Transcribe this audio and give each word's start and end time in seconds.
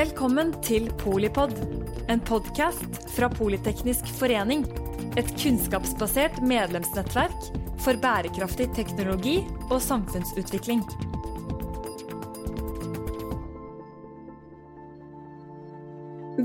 Velkommen 0.00 0.54
til 0.64 0.86
Polipod, 0.96 1.50
en 2.08 2.22
podkast 2.24 2.94
fra 3.12 3.26
Politeknisk 3.28 4.06
forening. 4.16 4.62
Et 5.20 5.28
kunnskapsbasert 5.42 6.38
medlemsnettverk 6.40 7.50
for 7.84 8.00
bærekraftig 8.00 8.70
teknologi 8.78 9.34
og 9.66 9.76
samfunnsutvikling. 9.84 10.80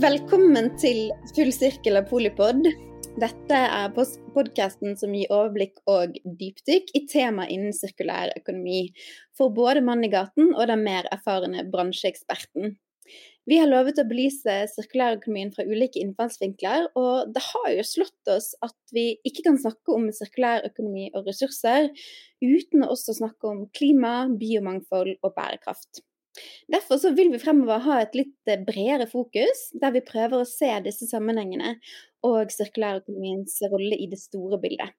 Velkommen 0.04 0.74
til 0.82 1.06
Full 1.32 1.56
sirkel 1.56 2.02
av 2.02 2.12
Polipod. 2.12 2.68
Dette 3.24 3.66
er 3.80 3.94
podkasten 3.96 5.00
som 5.00 5.16
gir 5.16 5.32
overblikk 5.32 5.80
og 5.88 6.18
dypdykk 6.26 6.92
i 6.92 7.08
tema 7.08 7.48
innen 7.48 7.78
sirkulær 7.78 8.36
økonomi 8.36 8.90
for 9.38 9.56
både 9.56 9.86
mannen 9.86 10.10
i 10.10 10.16
gaten 10.18 10.52
og 10.58 10.66
den 10.68 10.84
mer 10.84 11.08
erfarne 11.16 11.64
bransjeeksperten. 11.72 12.76
Vi 13.46 13.60
har 13.62 13.70
lovet 13.70 14.00
å 14.02 14.08
belyse 14.10 14.54
sirkulærøkonomien 14.72 15.52
fra 15.54 15.68
ulike 15.70 16.02
innfallsvinkler, 16.02 16.88
og 16.98 17.30
det 17.36 17.44
har 17.46 17.68
jo 17.76 17.84
slått 17.86 18.32
oss 18.34 18.48
at 18.66 18.96
vi 18.96 19.20
ikke 19.22 19.46
kan 19.46 19.60
snakke 19.62 19.94
om 19.94 20.08
sirkulærøkonomi 20.18 21.12
og 21.12 21.30
ressurser 21.30 21.92
uten 22.42 22.82
å 22.82 22.90
også 22.96 23.14
snakke 23.20 23.52
om 23.52 23.62
klima, 23.78 24.16
biomangfold 24.42 25.20
og 25.22 25.36
bærekraft. 25.38 26.02
Derfor 26.74 27.14
vil 27.16 27.30
vi 27.32 27.40
fremover 27.40 27.86
ha 27.86 28.02
et 28.02 28.18
litt 28.18 28.50
eh, 28.50 28.60
bredere 28.66 29.06
fokus, 29.08 29.70
der 29.78 29.94
vi 29.96 30.04
prøver 30.04 30.42
å 30.42 30.50
se 30.50 30.74
disse 30.84 31.08
sammenhengene 31.08 31.78
og 32.26 32.52
sirkulærøkonomiens 32.52 33.62
rolle 33.72 34.02
i 34.02 34.10
det 34.12 34.20
store 34.20 34.60
bildet. 34.60 34.98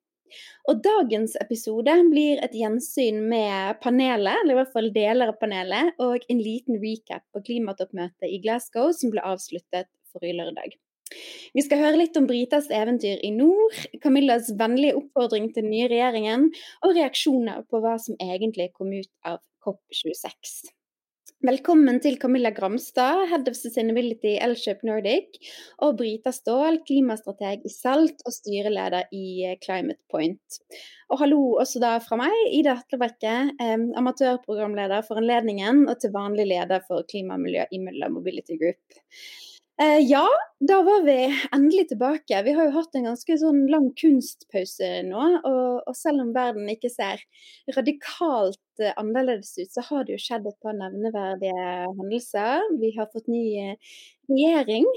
Og 0.71 0.81
dagens 0.85 1.37
episode 1.43 1.95
blir 2.11 2.41
et 2.45 2.55
gjensyn 2.57 3.23
med 3.31 3.79
panelet, 3.83 4.43
eller 4.43 4.55
i 4.55 4.59
hvert 4.61 4.75
fall 4.75 4.91
deler 4.95 5.33
av 5.33 5.39
panelet, 5.41 5.95
og 6.03 6.27
en 6.33 6.43
liten 6.43 6.81
recap 6.83 7.25
på 7.35 7.45
klimatoppmøtet 7.51 8.29
i 8.31 8.41
Glasgow 8.45 8.93
som 8.97 9.15
ble 9.15 9.25
avsluttet 9.25 9.91
forrige 10.13 10.39
lørdag. 10.41 10.77
Vi 11.55 11.63
skal 11.63 11.81
høre 11.81 12.01
litt 12.01 12.17
om 12.19 12.27
Britas 12.27 12.67
eventyr 12.75 13.23
i 13.25 13.31
nord, 13.35 13.77
Camillas 14.03 14.51
vennlige 14.59 14.97
oppfordring 14.99 15.53
til 15.53 15.65
den 15.65 15.73
nye 15.75 15.91
regjeringen, 15.93 16.49
og 16.83 16.97
reaksjoner 16.99 17.63
på 17.71 17.83
hva 17.85 17.95
som 18.03 18.19
egentlig 18.23 18.73
kom 18.75 18.91
ut 18.93 19.13
av 19.25 19.39
COP26. 19.65 20.76
Velkommen 21.47 22.01
til 22.03 22.17
Camilla 22.19 22.51
Gramstad, 22.51 23.21
Head 23.31 23.47
of 23.47 23.55
Sustainability 23.55 24.33
Elship 24.43 24.81
Nordic, 24.89 25.37
og 25.85 25.99
Brita 26.01 26.33
Ståhl, 26.35 26.81
klimastrateg 26.89 27.63
i 27.63 27.71
SALT 27.71 28.25
og 28.27 28.35
styreleder 28.35 29.13
i 29.15 29.45
eh, 29.47 29.55
Climate 29.63 30.01
Point. 30.11 30.59
Og 31.13 31.21
hallo 31.21 31.39
også 31.61 31.83
da 31.85 31.93
fra 32.03 32.19
meg, 32.19 32.35
Ida 32.57 32.75
Hatlebekke, 32.81 33.37
eh, 33.63 33.77
amatørprogramleder 34.01 35.07
for 35.07 35.23
anledningen 35.23 35.85
og 35.87 36.01
til 36.03 36.17
vanlig 36.17 36.49
leder 36.51 36.83
for 36.89 37.07
klima 37.07 37.37
og 37.37 37.45
miljø 37.45 37.69
i 37.71 37.83
Mølla 37.85 38.11
Mobility 38.11 38.59
Group. 38.59 38.99
Eh, 39.77 39.99
ja, 40.01 40.25
da 40.69 40.77
var 40.83 41.03
vi 41.05 41.17
endelig 41.53 41.89
tilbake. 41.89 42.39
Vi 42.43 42.53
har 42.57 42.65
jo 42.65 42.73
hatt 42.79 42.95
en 42.97 43.11
ganske 43.11 43.35
sånn 43.37 43.67
lang 43.69 43.91
kunstpause 44.01 44.89
nå. 45.05 45.25
Og, 45.45 45.73
og 45.85 45.97
selv 45.99 46.23
om 46.23 46.31
verden 46.33 46.71
ikke 46.73 46.89
ser 46.89 47.21
radikalt 47.77 48.81
eh, 48.81 48.95
annerledes 48.97 49.51
ut, 49.59 49.69
så 49.75 49.83
har 49.91 50.07
det 50.07 50.15
jo 50.15 50.23
skjedd 50.25 50.47
et 50.49 50.57
par 50.65 50.79
nevneverdige 50.79 51.67
hendelser. 51.99 52.65
Vi 52.81 52.95
har 52.97 53.11
fått 53.13 53.29
ny 53.29 53.43
eh, 53.67 53.99
regjering, 54.33 54.89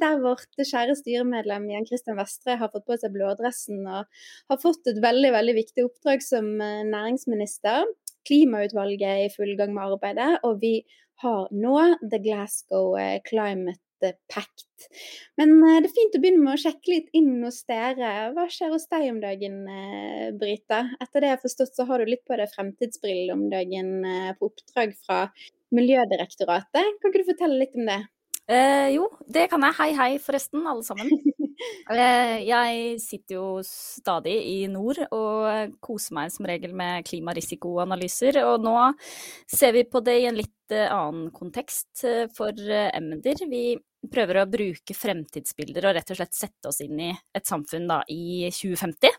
der 0.00 0.22
vårt 0.24 0.56
kjære 0.56 0.96
styremedlem 0.98 1.68
Jan 1.70 1.84
Christian 1.86 2.16
Vestre 2.18 2.56
har 2.58 2.72
fått 2.72 2.88
på 2.88 2.96
seg 2.98 3.12
blådressen 3.14 3.84
og 3.84 4.08
har 4.50 4.58
fått 4.58 4.88
et 4.90 4.98
veldig, 5.04 5.30
veldig 5.36 5.54
viktig 5.60 5.84
oppdrag 5.84 6.24
som 6.24 6.48
næringsminister. 6.58 7.84
Klimautvalget 8.26 9.06
er 9.12 9.26
i 9.28 9.34
full 9.36 9.52
gang 9.60 9.76
med 9.76 9.92
arbeidet, 9.92 10.40
og 10.48 10.58
vi 10.64 10.80
har 11.22 11.46
nå 11.54 11.76
The 12.02 12.18
Glasgow 12.24 12.98
Climate 13.28 13.78
Pact. 14.32 14.88
Men 15.40 15.56
eh, 15.62 15.78
det 15.82 15.90
er 15.90 15.96
fint 15.96 16.18
å 16.18 16.22
begynne 16.22 16.44
med 16.44 16.54
å 16.54 16.62
sjekke 16.62 16.92
litt 16.92 17.08
inn 17.18 17.42
hos 17.44 17.62
dere. 17.70 18.12
Hva 18.36 18.46
skjer 18.52 18.74
hos 18.74 18.88
deg 18.92 19.08
om 19.12 19.22
dagen, 19.24 19.60
eh, 19.72 20.28
Brita? 20.38 20.84
Etter 21.02 21.24
det 21.24 21.32
jeg 21.32 21.36
har 21.36 21.44
forstått, 21.44 21.74
så 21.76 21.88
har 21.88 22.02
du 22.02 22.12
litt 22.12 22.24
på 22.28 22.38
deg 22.38 22.52
fremtidsbrillene 22.54 23.38
om 23.38 23.48
dagen 23.52 23.94
på 24.38 24.52
oppdrag 24.52 24.94
fra 25.02 25.24
Miljødirektoratet. 25.74 26.94
Kan 27.00 27.12
ikke 27.12 27.24
du 27.24 27.32
fortelle 27.32 27.60
litt 27.60 27.76
om 27.76 27.90
det? 27.90 28.02
Eh, 28.48 28.94
jo, 28.94 29.10
det 29.28 29.44
kan 29.52 29.60
jeg. 29.66 29.76
Hei, 29.76 29.90
hei, 29.92 30.12
forresten, 30.24 30.62
alle 30.64 30.84
sammen. 30.86 31.10
eh, 31.92 32.38
jeg 32.48 32.94
sitter 33.04 33.34
jo 33.36 33.48
stadig 33.66 34.36
i 34.54 34.54
nord 34.72 35.02
og 35.12 35.74
koser 35.84 36.16
meg 36.16 36.32
som 36.32 36.48
regel 36.48 36.72
med 36.76 37.04
klimarisikoanalyser. 37.10 38.40
Og 38.48 38.64
nå 38.64 38.76
ser 39.52 39.76
vi 39.76 39.84
på 39.84 40.00
det 40.06 40.16
i 40.22 40.26
en 40.30 40.40
litt 40.40 40.72
eh, 40.72 40.88
annen 40.88 41.28
kontekst 41.36 42.06
eh, 42.08 42.24
for 42.32 42.56
eh, 42.56 42.88
Emder. 42.96 43.44
Vi 43.52 43.76
prøver 44.08 44.40
å 44.40 44.48
bruke 44.48 44.96
fremtidsbilder 44.96 45.90
og 45.90 45.98
rett 45.98 46.14
og 46.14 46.20
slett 46.22 46.40
sette 46.40 46.72
oss 46.72 46.80
inn 46.86 47.04
i 47.04 47.12
et 47.12 47.44
samfunn 47.50 47.84
da, 47.90 48.00
i 48.08 48.48
2050. 48.48 49.12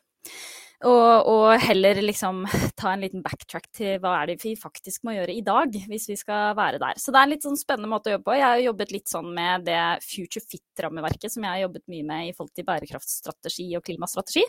Og, 0.88 1.28
og, 1.28 1.50
heller 1.60 1.98
liksom 2.00 2.46
ta 2.80 2.94
en 2.94 3.02
liten 3.04 3.24
backtrack 3.24 3.66
til 3.76 3.98
hva 4.00 4.14
er 4.22 4.30
det 4.32 4.38
vi 4.40 4.54
faktisk 4.56 5.04
må 5.04 5.18
gjøre 5.18 5.34
i 5.36 5.44
dag, 5.44 5.74
hvis 5.92 6.08
vi 6.08 6.16
skal 6.20 6.54
være 6.56 6.80
der. 6.80 7.00
Så 7.02 7.12
det 7.12 7.20
er 7.20 7.28
en 7.28 7.34
litt 7.34 7.44
sånn 7.44 7.60
spennende 7.60 7.90
måte 7.92 8.12
å 8.12 8.16
jobbe 8.16 8.30
på. 8.30 8.38
Jeg 8.38 8.46
har 8.46 8.62
jobbet 8.64 8.94
litt 8.96 9.12
sånn 9.12 9.28
med 9.36 9.66
det 9.68 9.82
Future 10.06 10.44
Fit-rammeverket 10.46 11.34
som 11.34 11.44
jeg 11.44 11.52
har 11.52 11.64
jobbet 11.66 11.84
mye 11.92 12.06
med 12.08 12.30
i 12.30 12.36
forhold 12.38 12.54
til 12.56 12.68
bærekraftstrategi 12.70 13.68
og 13.76 13.84
klimastrategi. 13.90 14.46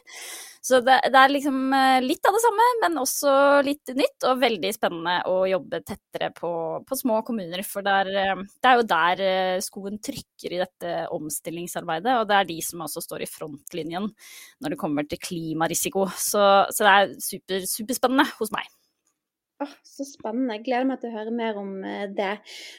Så 0.63 0.79
det, 0.87 1.01
det, 1.09 1.19
er 1.19 1.35
liksom 1.35 1.59
eh, 1.75 1.97
litt 2.05 2.31
av 2.31 2.39
det 2.39 2.45
samme, 2.45 2.69
men 2.85 3.03
også 3.03 3.35
litt 3.67 3.95
nytt, 3.99 4.29
og 4.31 4.45
veldig 4.45 4.73
spennende 4.77 5.17
å 5.31 5.37
jobbe 5.51 5.83
tettere 5.83 6.31
på, 6.37 6.53
på 6.87 7.01
små 7.01 7.25
kommuner. 7.27 7.65
For 7.67 7.83
det 7.83 7.97
er, 8.05 8.45
det 8.47 8.71
er 8.71 8.79
jo 8.79 8.87
der 8.95 9.25
eh, 9.27 9.65
skoen 9.67 9.99
trykker 9.99 10.55
i 10.55 10.63
dette 10.63 10.95
omstillingsarbeidet, 11.17 12.21
og 12.21 12.31
det 12.31 12.39
er 12.39 12.51
de 12.55 12.61
som 12.63 12.87
også 12.87 13.03
står 13.03 13.27
i 13.27 13.31
frontlinjen 13.35 14.07
når 14.63 14.77
det 14.77 14.81
kommer 14.81 15.11
til 15.11 15.19
klimarisiko. 15.27 16.07
Så, 16.21 16.45
så 16.75 16.87
det 16.87 16.93
er 16.93 17.17
super, 17.25 17.67
superspennende 17.69 18.29
hos 18.39 18.53
meg. 18.55 18.69
Oh, 19.61 19.73
så 19.85 20.07
spennende. 20.09 20.55
Jeg 20.57 20.65
gleder 20.71 20.87
meg 20.89 21.03
til 21.03 21.11
å 21.11 21.19
høre 21.19 21.33
mer 21.37 21.59
om 21.61 21.83
eh, 21.85 22.07
det. 22.17 22.31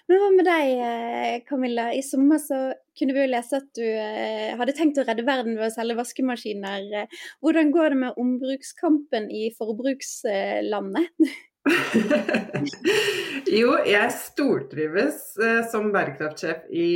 Men 0.10 0.18
hva 0.18 0.30
med 0.34 0.48
deg, 0.48 0.70
eh, 0.82 1.36
Camilla. 1.46 1.92
I 1.94 2.02
sommer 2.02 2.42
så 2.42 2.58
kunne 2.98 3.14
vi 3.14 3.22
jo 3.22 3.30
lese 3.30 3.60
at 3.62 3.68
du 3.78 3.86
eh, 3.86 4.56
hadde 4.58 4.74
tenkt 4.74 4.98
å 4.98 5.06
redde 5.06 5.28
verden 5.28 5.60
ved 5.60 5.68
å 5.68 5.76
selge 5.76 6.00
vaskemaskiner. 6.00 7.06
Hvordan 7.46 7.70
går 7.76 7.94
det 7.94 8.02
med 8.02 8.18
ombrukskampen 8.24 9.30
i 9.30 9.52
forbrukslandet? 9.60 11.14
jo, 13.62 13.76
jeg 13.86 14.18
stortrives 14.18 15.36
som 15.70 15.92
bærekraftsjef 15.94 16.66
i 16.74 16.88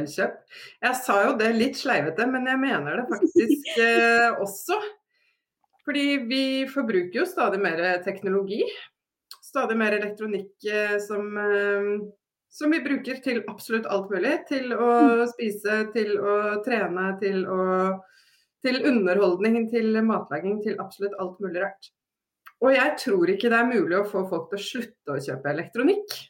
Elkjøp. 0.00 0.40
Jeg 0.82 0.98
sa 0.98 1.22
jo 1.28 1.36
det 1.38 1.54
litt 1.54 1.78
sleivete, 1.78 2.26
men 2.26 2.50
jeg 2.50 2.58
mener 2.64 3.04
det 3.04 3.06
faktisk 3.12 3.78
også. 4.48 4.82
Fordi 5.88 6.18
vi 6.28 6.44
forbruker 6.68 7.22
jo 7.22 7.26
stadig 7.26 7.62
mer 7.64 7.80
teknologi. 8.04 8.60
Stadig 9.40 9.78
mer 9.80 9.94
elektronikk 9.96 10.66
eh, 10.68 10.98
som, 11.00 11.30
eh, 11.40 11.86
som, 12.52 12.74
vi 12.74 12.82
bruker 12.84 13.22
til 13.24 13.40
absolutt 13.48 13.88
alt 13.88 14.10
mulig. 14.12 14.34
Til 14.50 14.74
å 14.76 14.88
mm. 14.92 15.22
spise, 15.30 15.78
til 15.94 16.18
å 16.20 16.34
trene, 16.66 17.06
til, 17.22 17.46
å, 17.48 17.62
til 18.60 18.82
underholdning, 18.90 19.62
til 19.72 19.96
matlaging, 20.04 20.60
til 20.66 20.76
absolutt 20.84 21.16
alt 21.24 21.40
mulig 21.40 21.64
rart. 21.64 21.88
Og 22.60 22.74
jeg 22.74 22.94
tror 23.00 23.32
ikke 23.32 23.48
det 23.48 23.62
er 23.62 23.72
mulig 23.72 23.96
å 23.96 24.06
få 24.12 24.26
folk 24.28 24.52
til 24.52 24.60
å 24.60 24.66
slutte 24.66 25.16
å 25.16 25.24
kjøpe 25.24 25.54
elektronikk. 25.54 26.20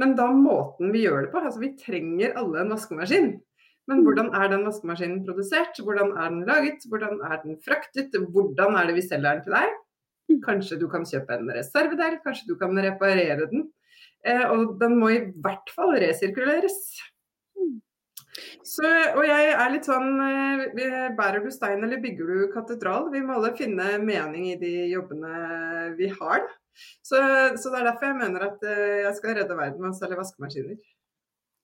Men 0.00 0.16
da 0.18 0.26
måten 0.34 0.90
vi 0.90 1.04
gjør 1.04 1.26
det 1.26 1.32
på 1.34 1.42
Altså 1.44 1.62
vi 1.62 1.74
trenger 1.78 2.34
alle 2.40 2.64
en 2.64 2.74
vaskemaskin. 2.74 3.34
Men 3.90 4.02
hvordan 4.06 4.30
er 4.38 4.50
den 4.52 4.66
vaskemaskinen 4.68 5.22
produsert? 5.26 5.78
Hvordan 5.82 6.12
er 6.14 6.34
den 6.34 6.42
laget? 6.46 6.84
Hvordan 6.88 7.18
er 7.26 7.40
den 7.42 7.58
fraktet? 7.64 8.14
Hvordan 8.14 8.76
er 8.78 8.88
det 8.88 8.98
vi 8.98 9.06
selger 9.06 9.38
den 9.38 9.46
til 9.46 9.56
deg? 9.56 9.78
Mm. 10.30 10.42
Kanskje 10.44 10.78
du 10.80 10.86
kan 10.90 11.06
kjøpe 11.08 11.38
en 11.38 11.50
reservedel, 11.56 12.20
kanskje 12.22 12.52
du 12.52 12.54
kan 12.60 12.78
reparere 12.78 13.48
den. 13.50 13.66
Eh, 14.22 14.44
og 14.50 14.76
den 14.80 14.98
må 15.00 15.10
i 15.10 15.24
hvert 15.42 15.72
fall 15.74 15.96
resirkuleres. 15.98 16.78
Mm. 17.58 17.80
Så, 18.64 18.86
og 19.18 19.26
jeg 19.26 19.50
er 19.50 19.72
litt 19.74 19.84
sånn 19.84 20.14
eh, 20.24 21.10
Bærer 21.18 21.42
du 21.44 21.50
stein 21.52 21.82
eller 21.82 22.00
bygger 22.00 22.30
du 22.30 22.46
katedral? 22.54 23.10
Vi 23.12 23.20
må 23.24 23.36
alle 23.36 23.52
finne 23.58 23.96
mening 24.00 24.52
i 24.52 24.58
de 24.60 24.72
jobbene 24.94 25.92
vi 25.98 26.08
har. 26.14 26.46
Så, 27.04 27.18
så 27.58 27.72
det 27.72 27.82
er 27.82 27.88
derfor 27.90 28.08
jeg 28.08 28.20
mener 28.22 28.46
at 28.46 28.62
eh, 28.64 29.02
jeg 29.08 29.16
skal 29.18 29.40
redde 29.40 29.58
verden 29.58 29.82
med 29.82 29.92
å 29.92 29.98
selge 29.98 30.22
vaskemaskiner. 30.22 30.78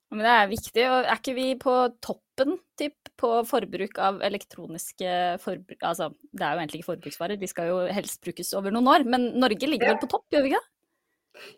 Men 0.09 0.25
det 0.25 0.31
er 0.33 0.49
viktig. 0.49 0.85
Og 0.89 0.97
er 1.03 1.19
ikke 1.19 1.35
vi 1.37 1.47
på 1.61 1.73
toppen 2.01 2.55
typ, 2.79 3.11
på 3.19 3.29
forbruk 3.49 3.99
av 4.01 4.21
elektroniske 4.25 5.11
forbruk... 5.43 5.77
Altså, 5.85 6.09
det 6.33 6.45
er 6.45 6.55
jo 6.55 6.63
egentlig 6.63 6.81
ikke 6.81 6.91
forbruksvarer, 6.93 7.39
de 7.39 7.49
skal 7.51 7.69
jo 7.69 7.81
helst 7.93 8.21
brukes 8.25 8.53
over 8.57 8.73
noen 8.73 8.89
år. 8.89 9.05
Men 9.05 9.29
Norge 9.37 9.69
ligger 9.69 9.91
ja. 9.91 9.93
vel 9.93 10.01
på 10.01 10.11
topp, 10.15 10.25
gjør 10.33 10.45
vi 10.45 10.53
ikke? 10.53 10.63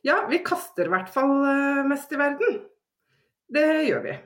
Ja, 0.05 0.17
vi 0.29 0.41
kaster 0.45 0.89
i 0.89 0.93
hvert 0.93 1.09
fall 1.13 1.31
eh, 1.47 1.85
mest 1.89 2.11
i 2.11 2.19
verden. 2.19 2.59
Det 3.51 3.69
gjør 3.87 4.03
vi. 4.07 4.17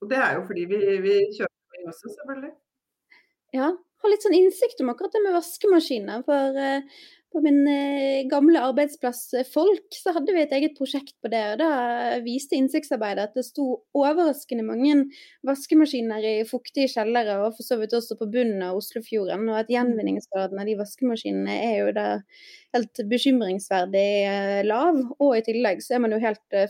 Og 0.00 0.10
det 0.10 0.18
er 0.18 0.34
jo 0.36 0.42
fordi 0.48 0.66
vi, 0.70 0.80
vi 1.04 1.14
kjøper 1.36 1.76
mye 1.76 1.92
også, 1.92 2.12
selvfølgelig. 2.16 2.52
Ja, 3.56 3.70
har 4.00 4.12
litt 4.12 4.24
sånn 4.24 4.36
innsikt 4.36 4.80
om 4.82 4.92
akkurat 4.92 5.14
det 5.14 5.22
med 5.24 5.34
vaskemaskiner. 5.36 6.22
For 6.26 6.56
uh, 6.56 7.00
på 7.32 7.40
min 7.44 7.60
eh, 7.68 8.26
gamle 8.30 8.60
arbeidsplass 8.64 9.20
eh, 9.38 9.46
Folk, 9.46 9.86
så 9.94 10.14
hadde 10.16 10.34
vi 10.34 10.42
et 10.42 10.54
eget 10.56 10.76
prosjekt 10.78 11.14
på 11.22 11.30
det. 11.32 11.42
og 11.52 11.60
Da 11.60 12.18
viste 12.24 12.58
innsiktsarbeidet 12.58 13.28
at 13.28 13.36
det 13.38 13.44
sto 13.46 13.66
overraskende 13.96 14.64
mange 14.66 14.96
vaskemaskiner 15.46 16.26
i 16.26 16.34
fuktige 16.48 16.90
kjellere, 16.90 17.38
og 17.44 17.54
for 17.58 17.66
så 17.66 17.78
vidt 17.80 17.94
også 17.96 18.18
på 18.18 18.28
bunnen 18.32 18.64
av 18.66 18.80
Oslofjorden. 18.80 19.46
Og 19.50 19.60
at 19.62 19.70
gjenvinningsgraden 19.72 20.60
av 20.60 20.70
de 20.70 20.76
vaskemaskinene 20.80 21.60
er 21.70 21.76
jo 21.84 21.94
da 21.96 22.08
helt 22.74 23.04
bekymringsverdig 23.12 24.08
eh, 24.26 24.58
lav. 24.66 24.98
Og 25.18 25.38
i 25.38 25.44
tillegg 25.46 25.84
så 25.86 25.96
er 25.96 26.04
man 26.06 26.16
jo 26.16 26.22
helt 26.22 26.60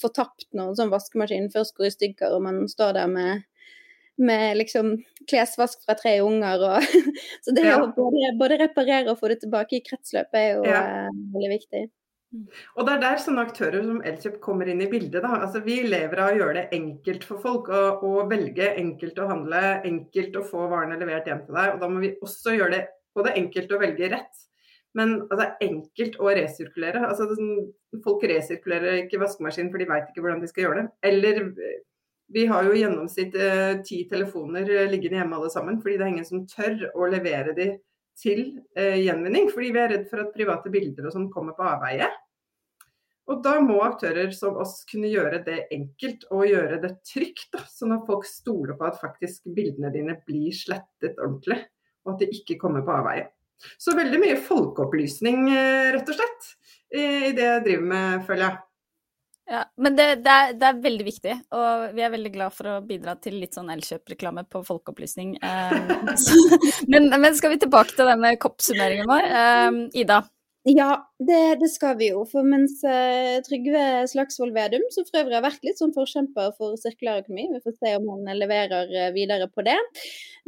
fortapt 0.00 0.48
når 0.56 0.72
en 0.72 0.82
sånn 0.82 0.94
vaskemaskin 0.94 1.52
først 1.52 1.76
går 1.76 1.90
i 1.90 1.94
stykker 1.98 2.34
og 2.36 2.44
man 2.48 2.64
står 2.70 2.96
der 2.96 3.12
med 3.12 3.46
med 4.18 4.58
liksom 4.58 4.96
klesvask 5.30 5.84
fra 5.86 5.96
tre 5.98 6.18
unger. 6.24 6.64
Og, 6.72 6.98
så 7.44 7.54
det 7.56 7.66
ja. 7.66 7.78
å 7.82 7.92
både, 7.94 8.32
både, 8.40 8.58
reparere 8.64 9.12
og 9.12 9.20
få 9.20 9.32
det 9.32 9.40
tilbake 9.44 9.78
i 9.78 9.84
kretsløpet 9.86 10.40
er 10.40 10.50
jo 10.56 10.66
ja. 10.66 10.82
uh, 11.08 11.22
veldig 11.36 11.52
viktig. 11.54 11.86
Og 12.76 12.84
det 12.84 12.94
er 12.94 13.00
der 13.00 13.20
sånne 13.22 13.44
aktører 13.46 13.84
som 13.86 14.02
Elkjøp 14.04 14.34
kommer 14.44 14.68
inn 14.68 14.82
i 14.84 14.90
bildet. 14.90 15.22
Da. 15.24 15.30
Altså, 15.38 15.62
vi 15.64 15.78
lever 15.86 16.20
av 16.20 16.34
å 16.34 16.36
gjøre 16.36 16.56
det 16.58 16.64
enkelt 16.76 17.24
for 17.24 17.40
folk 17.40 17.70
å, 17.72 18.12
velge, 18.28 18.68
enkelt 18.76 19.20
å 19.22 19.28
handle, 19.30 19.62
enkelt 19.88 20.36
å 20.36 20.44
få 20.44 20.66
varene 20.68 20.98
levert 21.00 21.30
hjem 21.30 21.46
til 21.46 21.56
deg. 21.56 21.72
Og 21.72 21.80
da 21.80 21.88
må 21.88 22.02
vi 22.04 22.12
også 22.20 22.58
gjøre 22.58 22.74
det 22.74 22.82
både 23.16 23.32
enkelt 23.40 23.72
å 23.72 23.80
velge 23.80 24.10
rett, 24.12 24.44
men 24.98 25.14
altså, 25.30 25.48
enkelt 25.64 26.20
å 26.20 26.34
resirkulere. 26.36 27.06
Altså, 27.08 27.30
sånn, 27.32 28.02
folk 28.04 28.26
resirkulerer 28.28 29.06
ikke 29.06 29.22
vaskemaskin 29.24 29.72
for 29.72 29.80
de 29.80 29.88
veit 29.88 30.12
ikke 30.12 30.26
hvordan 30.26 30.44
de 30.44 30.52
skal 30.52 30.66
gjøre 30.66 30.82
det. 30.82 30.92
Eller 31.08 31.40
vi 32.28 32.46
har 32.46 32.66
jo 32.66 32.76
gjennomsnitt 32.76 33.36
eh, 33.40 33.80
ti 33.86 34.02
telefoner 34.10 34.68
eh, 34.68 34.88
liggende 34.90 35.22
hjemme 35.22 35.38
alle 35.38 35.50
sammen, 35.52 35.78
fordi 35.80 35.96
det 35.96 36.04
er 36.04 36.14
ingen 36.14 36.28
som 36.28 36.46
tør 36.48 36.88
å 36.92 37.08
levere 37.08 37.54
de 37.56 37.68
til 38.18 38.42
eh, 38.76 38.98
gjenvinning. 39.00 39.48
Fordi 39.52 39.70
vi 39.72 39.82
er 39.82 39.92
redd 39.94 40.08
for 40.10 40.24
at 40.24 40.34
private 40.34 40.72
bilder 40.72 41.08
og 41.08 41.14
sånn 41.14 41.30
kommer 41.32 41.56
på 41.56 41.66
avveie. 41.68 42.10
Og 43.28 43.42
da 43.44 43.58
må 43.60 43.80
aktører 43.84 44.30
som 44.32 44.56
oss 44.60 44.82
kunne 44.88 45.10
gjøre 45.12 45.42
det 45.44 45.58
enkelt 45.74 46.24
og 46.32 46.46
gjøre 46.48 46.78
det 46.84 46.94
trygt, 47.08 47.50
da, 47.52 47.64
sånn 47.68 47.92
at 47.96 48.06
folk 48.08 48.24
stoler 48.28 48.76
på 48.76 48.86
at 48.88 49.00
faktisk 49.00 49.50
bildene 49.56 49.92
dine 49.92 50.16
blir 50.28 50.54
slettet 50.56 51.20
ordentlig, 51.20 51.60
og 52.06 52.14
at 52.14 52.24
de 52.24 52.30
ikke 52.38 52.56
kommer 52.60 52.84
på 52.86 52.94
avveie. 52.96 53.26
Så 53.76 53.92
veldig 53.98 54.20
mye 54.22 54.38
folkeopplysning, 54.40 55.48
eh, 55.52 55.90
rett 55.96 56.08
og 56.08 56.16
slett, 56.16 56.54
i 56.94 57.34
det 57.36 57.44
jeg 57.44 57.64
driver 57.66 57.92
med, 57.92 58.24
føler 58.28 58.46
jeg. 58.46 58.64
Ja, 59.48 59.62
men 59.80 59.96
det, 59.96 60.06
det, 60.24 60.32
er, 60.32 60.50
det, 60.60 60.66
er, 60.68 60.80
veldig 60.84 61.04
viktig, 61.06 61.34
og 61.56 61.84
vi 61.96 62.02
er 62.04 62.10
veldig 62.12 62.32
glad 62.34 62.52
for 62.52 62.68
å 62.68 62.80
bidra 62.84 63.14
til 63.16 63.38
litt 63.40 63.56
sånn 63.56 63.70
Elkjøp-reklame 63.72 64.44
på 64.50 64.64
folkeopplysning. 64.66 65.38
Um, 65.48 66.90
men, 66.90 67.08
men, 67.20 67.34
skal 67.36 67.52
vi 67.52 67.58
tilbake 67.62 67.94
til 67.96 68.08
denne 68.08 68.34
koppsummeringen 68.40 69.08
vår. 69.08 69.24
Um, 69.32 69.78
Ida, 69.96 70.20
ja, 70.68 71.10
det, 71.18 71.60
det, 71.60 71.68
skal 71.72 71.94
vi 71.96 72.10
jo. 72.10 72.24
For 72.28 72.44
mens 72.44 72.74
uh, 72.84 73.38
Trygve 73.46 74.04
Slagsvold 74.10 74.52
Vedum, 74.52 74.82
som 74.92 75.06
for 75.08 75.22
øvrig 75.22 75.38
har 75.38 75.44
vært 75.46 75.64
litt 75.64 75.80
sånn 75.80 75.94
forkjemper 75.96 76.50
for 76.58 76.76
sirkulær 76.76 77.22
økonomi, 77.22 77.46
vi 77.54 77.60
får 77.64 77.76
se 77.78 77.92
om 77.96 78.08
han 78.12 78.28
leverer 78.36 78.92
uh, 78.92 79.06
videre 79.14 79.48
på 79.48 79.64
det. 79.64 79.78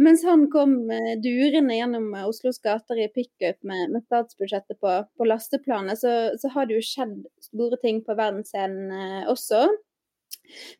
Mens 0.02 0.24
han 0.28 0.44
kom 0.52 0.76
uh, 0.92 1.14
durende 1.24 1.78
gjennom 1.78 2.12
Oslos 2.26 2.60
gater 2.60 3.00
i 3.00 3.08
pickup 3.14 3.56
med, 3.64 3.94
med 3.94 4.04
statsbudsjettet 4.04 4.76
på, 4.84 4.98
på 5.16 5.30
lasteplanet, 5.30 6.02
så, 6.02 6.14
så, 6.42 6.52
har 6.52 6.68
det 6.68 6.76
jo 6.80 6.86
skjedd 6.90 7.16
store 7.48 7.80
ting 7.80 8.04
på 8.04 8.16
verdensscenen 8.18 9.24
også. 9.30 9.64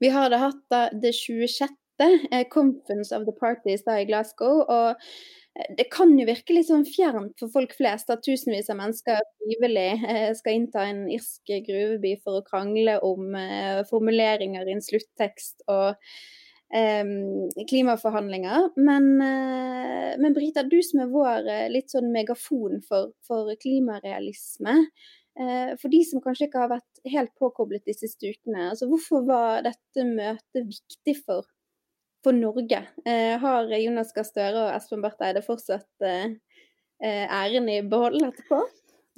Vi 0.04 0.10
har 0.12 0.28
da 0.32 0.44
hatt 0.50 0.64
da, 0.72 0.88
det 0.92 1.16
26. 1.16 1.76
Conference 2.48 3.12
of 3.12 3.26
the 3.26 3.32
Parties 3.36 3.82
da 3.84 3.98
i 4.00 4.06
Glasgow. 4.08 4.62
og 4.64 5.00
det 5.50 5.88
kan 5.90 6.12
jo 6.14 6.24
virke 6.28 6.54
litt 6.54 6.68
sånn 6.68 6.84
fjernt 6.86 7.40
for 7.40 7.50
folk 7.52 7.72
flest 7.74 8.10
at 8.12 8.22
tusenvis 8.22 8.70
av 8.70 8.78
mennesker 8.78 9.18
frivillig 9.40 9.88
eh, 10.06 10.28
skal 10.38 10.56
innta 10.56 10.84
en 10.86 11.02
irsk 11.10 11.50
gruveby 11.66 12.14
for 12.22 12.38
å 12.38 12.44
krangle 12.46 12.98
om 13.06 13.34
eh, 13.34 13.80
formuleringer 13.90 14.68
i 14.68 14.76
en 14.76 14.84
sluttekst 14.84 15.64
og 15.66 15.98
um, 16.70 17.48
klimaforhandlinger. 17.66 18.70
Men, 18.78 19.10
eh, 19.26 20.12
men, 20.22 20.36
Brita, 20.38 20.62
du 20.62 20.78
som 20.86 21.02
er 21.02 21.10
vår 21.12 21.50
litt 21.74 21.90
sånn 21.90 22.12
megafon 22.14 22.78
for, 22.86 23.10
for 23.26 23.50
klimarealisme. 23.62 24.82
For 25.40 25.88
de 25.88 26.00
som 26.04 26.20
kanskje 26.20 26.48
ikke 26.48 26.58
har 26.60 26.72
vært 26.72 26.98
helt 27.08 27.30
påkoblet 27.40 27.86
de 27.86 27.94
siste 27.96 28.28
ukene, 28.28 28.66
altså 28.72 28.88
hvorfor 28.90 29.22
var 29.24 29.62
dette 29.64 30.04
møtet 30.04 30.66
viktig 30.66 31.14
for 31.22 31.46
for 32.24 32.36
Norge. 32.36 32.82
Eh, 33.04 33.38
har 33.40 33.72
Jonas 33.78 34.12
Gahr 34.16 34.28
Støre 34.28 34.66
og 34.66 34.74
Espen 34.74 35.02
Barth 35.04 35.24
Eide 35.24 35.42
fortsatt 35.44 36.06
eh, 36.06 36.36
eh, 37.04 37.24
æren 37.26 37.68
i 37.72 37.80
behold 37.86 38.20
etterpå? 38.28 38.62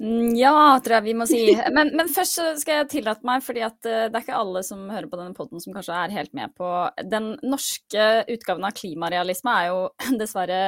Mm, 0.01 0.33
ja, 0.35 0.79
tror 0.81 0.97
jeg 0.97 1.05
vi 1.05 1.13
må 1.15 1.25
si. 1.29 1.39
Men, 1.75 1.91
men, 1.95 2.09
først 2.11 2.39
skal 2.59 2.79
jeg 2.79 2.89
tillate 2.91 3.25
meg, 3.27 3.43
fordi 3.45 3.61
at 3.65 3.77
det 3.83 4.09
er 4.09 4.23
ikke 4.23 4.39
alle 4.39 4.63
som 4.65 4.81
hører 4.89 5.07
på 5.09 5.19
denne 5.19 5.37
poden 5.37 5.61
som 5.61 5.75
kanskje 5.75 5.95
er 5.95 6.15
helt 6.15 6.33
med 6.35 6.53
på 6.57 6.69
Den 7.11 7.33
norske 7.45 8.07
utgaven 8.33 8.65
av 8.67 8.73
klimarealisme 8.77 9.53
er 9.53 9.69
jo 9.69 9.79
dessverre 10.21 10.59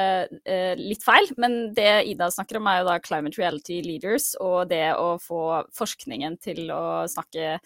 eh, 0.46 0.78
litt 0.78 1.04
feil, 1.04 1.28
men 1.42 1.58
det 1.76 2.06
Ida 2.12 2.30
snakker 2.32 2.60
om 2.60 2.70
er 2.70 2.80
jo 2.80 2.88
da 2.90 2.98
climate 3.02 3.42
reality 3.42 3.80
leaders 3.84 4.32
og 4.42 4.70
det 4.70 4.84
å 4.94 5.16
få 5.22 5.42
forskningen 5.76 6.38
til 6.42 6.70
å 6.74 6.84
snakke 7.10 7.58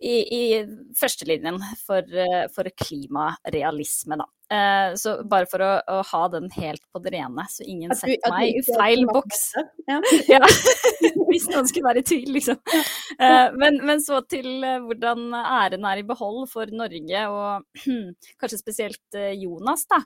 i, 0.00 0.16
i 0.20 0.42
førstelinjen 0.98 1.62
for, 1.86 2.18
for 2.52 2.74
klimarealisme, 2.82 4.18
da. 4.18 4.28
Uh, 4.46 4.94
så 4.94 5.16
bare 5.26 5.48
for 5.50 5.62
å, 5.64 5.70
å, 5.90 6.02
ha 6.06 6.20
den 6.30 6.44
helt 6.54 6.82
på 6.94 7.00
det 7.02 7.16
rene, 7.16 7.42
så 7.50 7.64
ingen 7.66 7.90
du, 7.90 7.96
setter 7.98 8.30
meg 8.30 8.54
i 8.54 8.62
feil 8.62 9.02
boks. 9.10 9.40
Ja. 9.90 9.96
ja. 10.36 10.40
Hvis 11.26 11.48
noen 11.50 11.66
skulle 11.66 11.88
være 11.88 12.04
i 12.04 12.06
tvil, 12.06 12.28
liksom. 12.36 12.60
Uh, 13.18 13.50
men, 13.58 13.80
men, 13.82 14.02
så 14.04 14.20
til 14.30 14.46
uh, 14.62 14.78
hvordan 14.84 15.34
æren 15.40 15.88
er 15.90 15.98
i 15.98 16.06
behold 16.06 16.44
for 16.52 16.70
Norge, 16.70 17.24
og 17.26 17.88
kanskje 18.40 18.60
spesielt 18.60 19.18
Jonas, 19.34 19.82
da. 19.90 19.98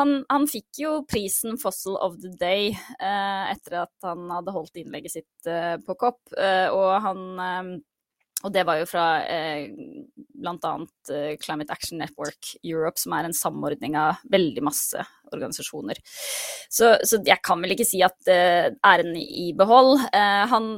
Han, 0.00 0.22
han, 0.28 0.48
fikk 0.48 0.80
jo 0.80 0.94
prisen 1.08 1.56
'Fossil 1.60 1.96
of 2.00 2.16
the 2.20 2.32
Day' 2.36 2.74
etter 3.00 3.78
at 3.86 4.04
han 4.04 4.26
hadde 4.28 4.52
holdt 4.52 4.76
innlegget 4.76 5.14
sitt 5.14 5.48
på 5.86 5.96
Kopp, 5.96 6.20
og 6.36 6.90
han 7.00 7.22
og 8.44 8.52
det 8.52 8.66
var 8.68 8.80
jo 8.80 8.88
fra 8.88 9.06
eh, 9.24 9.70
bl.a. 10.36 10.72
Eh, 11.12 11.36
Climate 11.40 11.72
Action 11.72 11.98
Network 12.02 12.52
Europe, 12.62 13.00
som 13.00 13.14
er 13.16 13.28
en 13.28 13.36
samordning 13.36 13.96
av 13.98 14.20
veldig 14.32 14.64
masse 14.66 15.06
organisasjoner. 15.32 16.00
Så, 16.68 16.92
så 17.02 17.20
jeg 17.24 17.40
kan 17.44 17.64
vel 17.64 17.74
ikke 17.74 17.88
si 17.88 18.02
at 18.04 18.28
eh, 18.30 18.68
æren 18.84 19.16
i 19.16 19.50
behold. 19.56 20.04
Eh, 20.12 20.44
han 20.52 20.74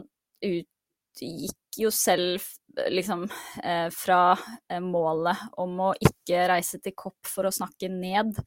utgikk 0.47 1.83
jo 1.83 1.91
selv 1.95 2.47
liksom 2.91 3.25
eh, 3.65 3.89
fra 3.91 4.39
eh, 4.71 4.81
målet 4.81 5.41
om 5.59 5.81
å 5.83 5.89
ikke 5.99 6.47
reise 6.51 6.79
til 6.83 6.95
kopp 6.99 7.27
for 7.27 7.49
å 7.49 7.55
snakke 7.55 7.91
ned 7.91 8.39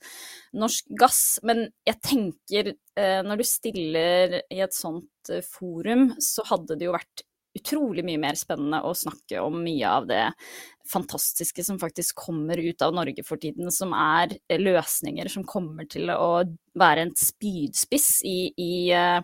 norsk 0.58 0.88
gass. 1.00 1.40
Men 1.48 1.66
jeg 1.88 2.00
tenker, 2.06 2.72
eh, 2.96 3.20
når 3.26 3.42
du 3.42 3.48
stiller 3.48 4.40
i 4.48 4.62
et 4.64 4.76
sånt 4.76 5.34
forum, 5.52 6.14
så 6.24 6.46
hadde 6.48 6.80
det 6.80 6.88
jo 6.88 6.96
vært 6.96 7.26
utrolig 7.58 8.06
mye 8.08 8.22
mer 8.22 8.38
spennende 8.40 8.82
å 8.88 8.94
snakke 8.98 9.42
om 9.44 9.58
mye 9.64 9.90
av 9.90 10.08
det 10.10 10.24
fantastiske 10.90 11.66
som 11.66 11.80
faktisk 11.82 12.24
kommer 12.24 12.60
ut 12.62 12.82
av 12.82 12.96
Norge 12.96 13.26
for 13.28 13.42
tiden, 13.42 13.72
som 13.74 13.94
er 13.98 14.38
løsninger 14.60 15.30
som 15.32 15.46
kommer 15.48 15.90
til 15.92 16.12
å 16.14 16.44
være 16.80 17.06
en 17.06 17.14
spydspiss 17.18 18.10
i, 18.28 18.40
i, 18.56 18.74
uh, 18.96 19.20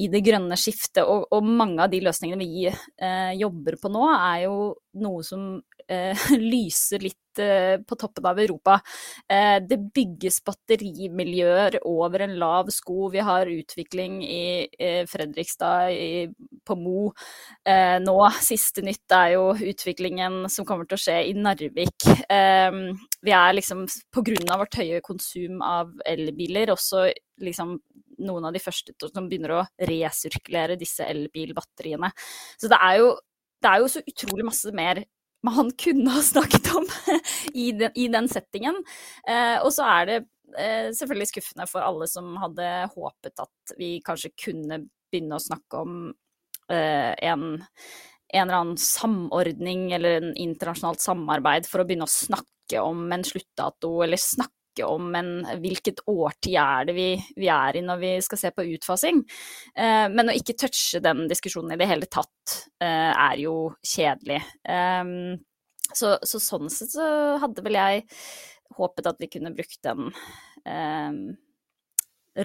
i 0.00 0.08
det 0.12 0.22
grønne 0.24 0.56
skiftet. 0.58 1.04
Og, 1.04 1.26
og, 1.30 1.44
mange 1.44 1.84
av 1.84 1.92
de 1.92 2.00
løsningene 2.04 2.40
vi 2.40 2.66
eh, 2.68 3.32
jobber 3.40 3.76
på 3.80 3.90
nå, 3.92 4.06
er 4.14 4.46
jo 4.46 4.56
noe 5.02 5.24
som 5.26 5.50
eh, 5.88 6.28
lyser 6.52 7.04
litt 7.04 7.20
Eh, 7.38 7.80
på 7.80 7.96
toppen 7.96 8.26
av 8.26 8.38
Europa. 8.38 8.80
Eh, 9.28 9.56
det 9.68 9.78
bygges 9.94 10.42
batterimiljøer 10.44 11.78
over 11.88 12.20
en 12.26 12.34
lav 12.38 12.68
sko. 12.70 13.08
Vi 13.12 13.22
har 13.24 13.46
utvikling 13.46 14.20
i 14.24 14.68
Fredrikstad, 15.08 15.92
på 16.64 16.76
Mo. 16.76 17.12
Eh, 17.64 17.98
nå, 18.04 18.16
siste 18.40 18.84
nytt 18.84 19.16
er 19.16 19.34
jo 19.36 19.54
utviklingen 19.56 20.50
som 20.50 20.66
kommer 20.68 20.71
til 20.80 20.98
å 20.98 21.02
skje 21.02 21.16
i 21.28 21.34
Narvik. 21.36 22.06
Vi 23.22 23.34
er 23.36 23.56
liksom, 23.56 23.84
pga. 24.14 24.56
vårt 24.60 24.78
høye 24.80 25.00
konsum 25.04 25.60
av 25.62 25.92
elbiler, 26.08 26.72
også 26.72 27.06
liksom 27.42 27.76
noen 28.22 28.46
av 28.46 28.54
de 28.54 28.62
første 28.62 28.94
som 29.08 29.28
begynner 29.28 29.56
å 29.56 29.64
resirkulere 29.88 30.78
disse 30.80 31.06
elbilbatteriene. 31.08 32.12
Så 32.60 32.70
det 32.72 32.78
er 32.80 33.02
jo 33.02 33.12
det 33.62 33.70
er 33.70 33.82
jo 33.82 33.90
så 33.90 34.02
utrolig 34.02 34.46
masse 34.46 34.72
mer 34.74 35.04
man 35.46 35.72
kunne 35.84 36.14
ha 36.16 36.22
snakket 36.24 36.70
om 36.78 36.88
i, 37.54 37.70
den, 37.72 37.94
i 37.94 38.08
den 38.12 38.30
settingen. 38.30 38.82
Eh, 39.28 39.58
og 39.62 39.70
så 39.74 39.86
er 39.98 40.08
det 40.08 40.18
eh, 40.56 40.90
selvfølgelig 40.94 41.30
skuffende 41.32 41.68
for 41.70 41.84
alle 41.86 42.08
som 42.10 42.34
hadde 42.42 42.72
håpet 42.94 43.46
at 43.46 43.76
vi 43.78 43.94
kanskje 44.04 44.34
kunne 44.46 44.84
begynne 45.12 45.38
å 45.38 45.44
snakke 45.44 45.82
om 45.82 45.96
eh, 46.72 47.12
en, 47.28 47.62
en 48.32 48.48
eller 48.48 48.58
annen 48.58 48.80
samordning 48.80 49.92
eller 49.92 50.20
en 50.20 50.34
internasjonalt 50.36 51.02
samarbeid 51.04 51.68
for 51.68 51.82
å 51.82 51.86
begynne 51.86 52.08
å 52.08 52.12
snakke 52.12 52.80
om 52.80 53.04
en 53.12 53.24
sluttdato, 53.26 53.90
eller 54.04 54.20
snakke 54.20 54.86
om, 54.88 55.10
en, 55.18 55.32
hvilket 55.60 56.00
årtid 56.08 56.56
er 56.56 56.86
det 56.88 56.94
vi, 56.96 57.08
vi 57.36 57.50
er 57.52 57.76
i 57.76 57.84
når 57.84 58.00
vi 58.00 58.12
skal 58.24 58.40
se 58.40 58.52
på 58.56 58.64
utfasing? 58.72 59.20
Eh, 59.76 60.06
men 60.08 60.32
å 60.32 60.36
ikke 60.38 60.56
touche 60.64 61.02
den 61.04 61.26
diskusjonen 61.28 61.74
i 61.74 61.80
det 61.82 61.90
hele 61.90 62.08
tatt 62.08 62.56
eh, 62.80 63.12
er 63.12 63.36
jo 63.42 63.56
kjedelig. 63.84 64.40
Eh, 64.64 65.12
så, 65.92 66.16
så, 66.24 66.40
sånn 66.40 66.72
sett 66.72 66.94
så 66.96 67.06
hadde 67.42 67.64
vel 67.66 67.76
jeg 67.76 68.06
håpet 68.78 69.10
at 69.10 69.18
vi 69.20 69.28
kunne 69.28 69.52
brukt 69.52 69.82
den 69.84 70.06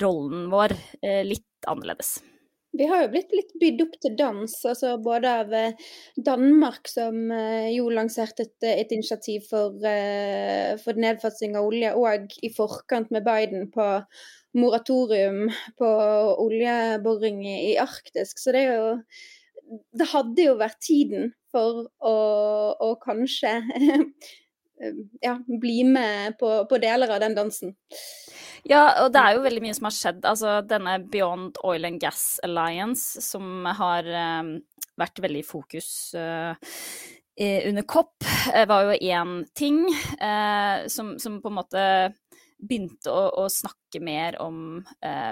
rollen 0.01 0.48
vår 0.51 0.74
litt 1.24 1.70
annerledes. 1.70 2.17
Vi 2.76 2.86
har 2.86 3.02
jo 3.02 3.12
blitt 3.14 3.32
litt 3.34 3.54
bydd 3.62 3.84
opp 3.86 3.94
til 4.04 4.16
dans, 4.20 4.54
altså 4.68 4.96
både 5.02 5.34
av 5.42 5.54
eh, 5.56 5.86
Danmark, 6.20 6.90
som 6.92 7.32
eh, 7.32 7.70
jo 7.74 7.88
lanserte 7.94 8.44
et, 8.44 8.56
eh, 8.66 8.82
et 8.84 8.92
initiativ 8.94 9.48
for, 9.50 9.78
for 10.84 11.00
nedfatsing 11.00 11.56
av 11.58 11.70
olje, 11.70 11.94
og 11.96 12.36
i 12.44 12.52
forkant 12.54 13.14
med 13.16 13.26
Biden 13.26 13.70
på 13.74 13.88
moratorium 14.58 15.48
på 15.80 15.90
oljeboring 16.44 17.44
i, 17.48 17.78
Arktis. 17.82 18.36
Så 18.38 18.54
det 18.56 18.68
er 18.68 18.78
jo 18.78 18.94
Det 20.00 20.06
hadde 20.14 20.44
jo 20.46 20.54
vært 20.56 20.78
tiden 20.80 21.34
for 21.52 21.90
å, 22.00 22.18
å 22.80 22.94
kanskje 23.04 23.58
ja, 25.26 25.34
bli 25.48 25.82
med 25.84 26.38
på, 26.40 26.52
på 26.70 26.80
deler 26.80 27.12
av 27.12 27.20
den 27.24 27.36
dansen. 27.36 27.76
Ja, 28.68 28.82
og 29.04 29.14
det 29.16 29.22
er 29.22 29.36
jo 29.36 29.44
veldig 29.46 29.64
mye 29.64 29.76
som 29.78 29.88
har 29.88 29.96
skjedd. 29.96 30.26
Altså 30.28 30.58
denne 30.68 30.98
Beyond 31.12 31.60
Oil 31.68 31.88
and 31.88 32.02
Gas 32.04 32.40
Alliance, 32.44 33.22
som 33.24 33.68
har 33.80 34.08
um, 34.42 34.58
vært 35.00 35.22
veldig 35.24 35.44
i 35.44 35.48
fokus 35.48 35.90
uh, 36.18 36.54
under 37.38 37.88
COP, 37.88 38.16
uh, 38.52 38.66
var 38.68 38.90
jo 38.90 38.98
én 38.98 39.40
ting 39.56 39.86
uh, 39.88 40.84
som, 40.92 41.16
som, 41.22 41.40
på 41.44 41.52
en 41.52 41.60
måte 41.62 41.84
begynte 42.58 43.14
å, 43.14 43.28
å 43.44 43.48
snakke 43.54 44.02
mer 44.02 44.40
om 44.42 44.80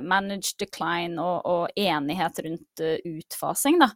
managed 0.05 0.59
decline 0.61 1.17
og, 1.17 1.39
og 1.49 1.79
enighet 1.81 2.37
rundt 2.45 2.83
utfasing, 3.01 3.79
da. 3.81 3.87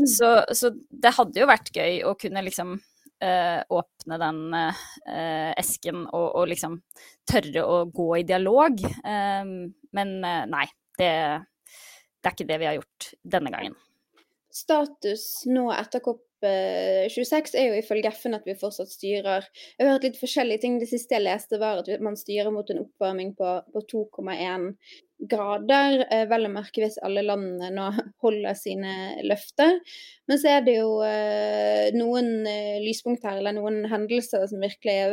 Mm. 0.00 0.06
Så, 0.08 0.30
så 0.56 0.70
det 0.88 1.12
hadde 1.18 1.42
jo 1.42 1.50
vært 1.50 1.68
gøy 1.76 2.00
å 2.08 2.14
kunne 2.16 2.46
liksom 2.46 2.78
Uh, 3.18 3.64
åpne 3.74 4.14
den 4.22 4.54
eh, 4.54 5.48
esken 5.58 6.04
og, 6.04 6.26
og, 6.38 6.44
liksom 6.52 6.76
tørre 7.26 7.64
å 7.66 7.80
gå 7.90 8.06
i 8.20 8.26
dialog. 8.28 8.78
Eh, 8.86 9.50
men 9.98 10.12
nei, 10.22 10.66
det, 11.00 11.10
det, 11.42 12.22
er 12.22 12.36
ikke 12.36 12.46
det 12.46 12.60
vi 12.62 12.68
har 12.68 12.76
gjort 12.78 13.08
denne 13.34 13.50
gangen. 13.50 13.74
Status 14.54 15.24
nå 15.50 15.66
etter 15.74 16.04
COP26 16.04 17.58
er 17.58 17.66
jo 17.72 17.80
ifølge 17.82 18.14
FN 18.14 18.38
at 18.38 18.46
vi 18.46 18.54
fortsatt 18.58 18.90
styrer 18.94 19.50
Jeg 19.50 19.82
har 19.82 19.96
hørt 19.96 20.06
litt 20.06 20.22
forskjellige 20.22 20.62
ting. 20.62 20.78
Det 20.78 20.88
siste 20.90 21.18
jeg 21.18 21.26
leste 21.26 21.58
var 21.58 21.82
at 21.82 21.90
man 22.04 22.16
styrer 22.18 22.54
mot 22.54 22.70
en 22.70 22.84
oppvarming 22.84 23.34
på, 23.38 23.50
på 23.74 23.84
2,1 23.96 24.70
grader, 25.18 26.04
eh, 26.14 26.24
vel 26.30 26.46
å 26.46 26.52
merke 26.52 26.82
hvis 26.84 26.98
alle 27.04 27.24
landene 27.26 27.70
nå 27.74 27.88
holder 28.24 28.58
sine 28.58 28.92
løfter. 29.26 29.80
Men 30.30 30.40
så 30.40 30.52
er 30.56 30.66
det 30.66 30.76
jo 30.78 31.00
eh, 31.06 31.88
noen 31.96 32.30
lyspunkt 32.44 32.86
lyspunkter 32.88 33.40
eller 33.40 33.56
noen 33.56 33.82
hendelser 33.90 34.46
som 34.50 34.62
virkelig 34.62 34.94
er 34.94 35.12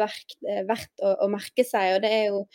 verdt 0.68 1.04
å, 1.04 1.16
å, 1.26 1.30
merke 1.32 1.66
seg. 1.68 1.96
og 1.96 2.06
det 2.06 2.14
er 2.14 2.26
jo 2.30 2.46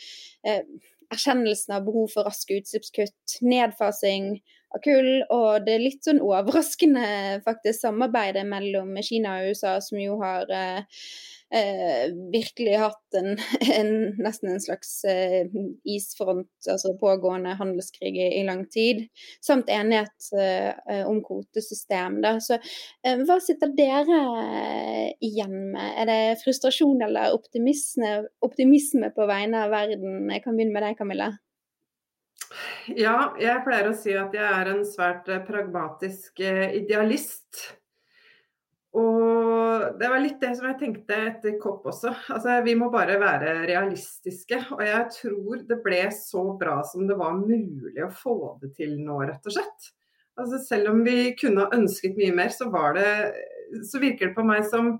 erkjennelsen 1.11 1.75
av 1.75 1.85
behov 1.85 2.11
for 2.13 2.27
raske 2.27 2.57
utslippskutt, 2.61 3.39
nedfasing 3.43 4.37
av 4.75 4.83
kull, 4.85 5.11
og 5.33 5.65
det 5.65 5.75
er 5.75 5.83
litt 5.83 6.07
sånn 6.07 6.21
overraskende 6.23 7.41
faktisk 7.45 7.83
samarbeidet 7.83 8.45
mellom 8.47 8.95
Kina 9.03 9.39
og 9.41 9.51
USA, 9.51 9.77
som 9.83 9.99
jo 10.01 10.17
har 10.21 10.51
eh, 10.55 11.03
eh, 11.53 12.11
virkelig 12.33 12.77
hatt 12.79 13.17
en, 13.19 13.35
en, 13.79 13.91
nesten 14.21 14.53
en 14.53 14.63
slags 14.63 14.93
eh, 15.09 15.51
isfront, 15.83 16.49
altså 16.69 16.95
pågående 17.01 17.55
handelskrig 17.59 18.15
i, 18.15 18.29
i 18.39 18.45
lang 18.47 18.63
tid, 18.71 19.05
samt 19.43 19.71
enighet 19.71 20.31
eh, 20.37 21.03
om 21.07 21.21
kvotesystem. 21.25 22.21
Da. 22.23 22.37
Så 22.43 22.57
eh, 22.57 23.21
hva 23.27 23.39
sitter 23.43 23.75
dere 23.77 24.23
igjen 25.21 25.57
med? 25.75 25.93
Er 26.01 26.09
det 26.09 26.41
frustrasjon 26.43 27.03
eller 27.07 27.35
optimisme, 27.35 28.21
optimisme 28.45 29.11
på 29.15 29.29
vegne 29.29 29.65
av 29.65 29.75
verden? 29.75 30.29
Jeg 30.31 30.45
kan 30.45 30.57
begynne 30.57 30.77
med 30.77 30.87
deg, 30.87 30.99
Camilla. 30.99 31.33
Ja, 32.97 33.31
jeg 33.39 33.63
pleier 33.65 33.91
å 33.91 33.97
si 33.97 34.15
at 34.17 34.33
jeg 34.35 34.47
er 34.47 34.71
en 34.73 34.83
svært 34.87 35.29
eh, 35.31 35.43
pragmatisk 35.47 36.41
eh, 36.43 36.73
idealist. 36.81 37.61
Og 38.91 39.95
det 39.99 40.09
var 40.11 40.19
litt 40.19 40.41
det 40.41 40.51
som 40.57 40.67
jeg 40.67 40.79
tenkte 40.81 41.15
etter 41.29 41.55
Kopp 41.61 41.85
også. 41.87 42.11
Altså, 42.33 42.57
vi 42.65 42.75
må 42.75 42.89
bare 42.91 43.15
være 43.21 43.61
realistiske. 43.69 44.59
Og 44.75 44.83
jeg 44.83 45.05
tror 45.15 45.63
det 45.69 45.79
ble 45.85 46.01
så 46.15 46.43
bra 46.59 46.81
som 46.87 47.07
det 47.07 47.15
var 47.19 47.39
mulig 47.39 48.03
å 48.03 48.11
få 48.11 48.57
det 48.63 48.73
til 48.81 48.97
nå, 48.99 49.21
rett 49.29 49.47
og 49.47 49.55
slett. 49.55 49.91
Altså, 50.39 50.59
selv 50.65 50.91
om 50.91 51.01
vi 51.07 51.31
kunne 51.39 51.65
ha 51.65 51.77
ønsket 51.77 52.19
mye 52.19 52.35
mer, 52.35 52.51
så, 52.51 52.67
det, 52.97 53.07
så 53.87 54.03
virker 54.03 54.29
det 54.31 54.35
på 54.35 54.45
meg 54.47 54.67
som 54.67 54.97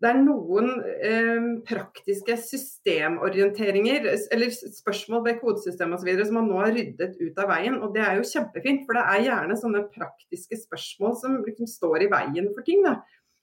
det 0.00 0.08
er 0.08 0.20
noen 0.22 0.70
eh, 1.04 1.46
praktiske 1.68 2.32
systemorienteringer 2.40 4.06
eller 4.32 4.52
spørsmål 4.54 5.26
ved 5.26 5.40
kodesystemet 5.42 5.98
osv. 5.98 6.22
som 6.24 6.38
man 6.38 6.48
nå 6.48 6.60
har 6.62 6.72
ryddet 6.72 7.18
ut 7.20 7.40
av 7.42 7.50
veien. 7.52 7.76
og 7.84 7.92
Det 7.92 8.00
er 8.06 8.16
jo 8.16 8.28
kjempefint, 8.30 8.86
for 8.88 8.96
det 8.96 9.02
er 9.04 9.26
gjerne 9.26 9.58
sånne 9.60 9.82
praktiske 9.92 10.56
spørsmål 10.62 11.18
som 11.20 11.36
liksom 11.44 11.68
står 11.68 12.06
i 12.06 12.10
veien 12.14 12.48
for 12.54 12.64
ting. 12.64 12.80
Da. 12.86 12.96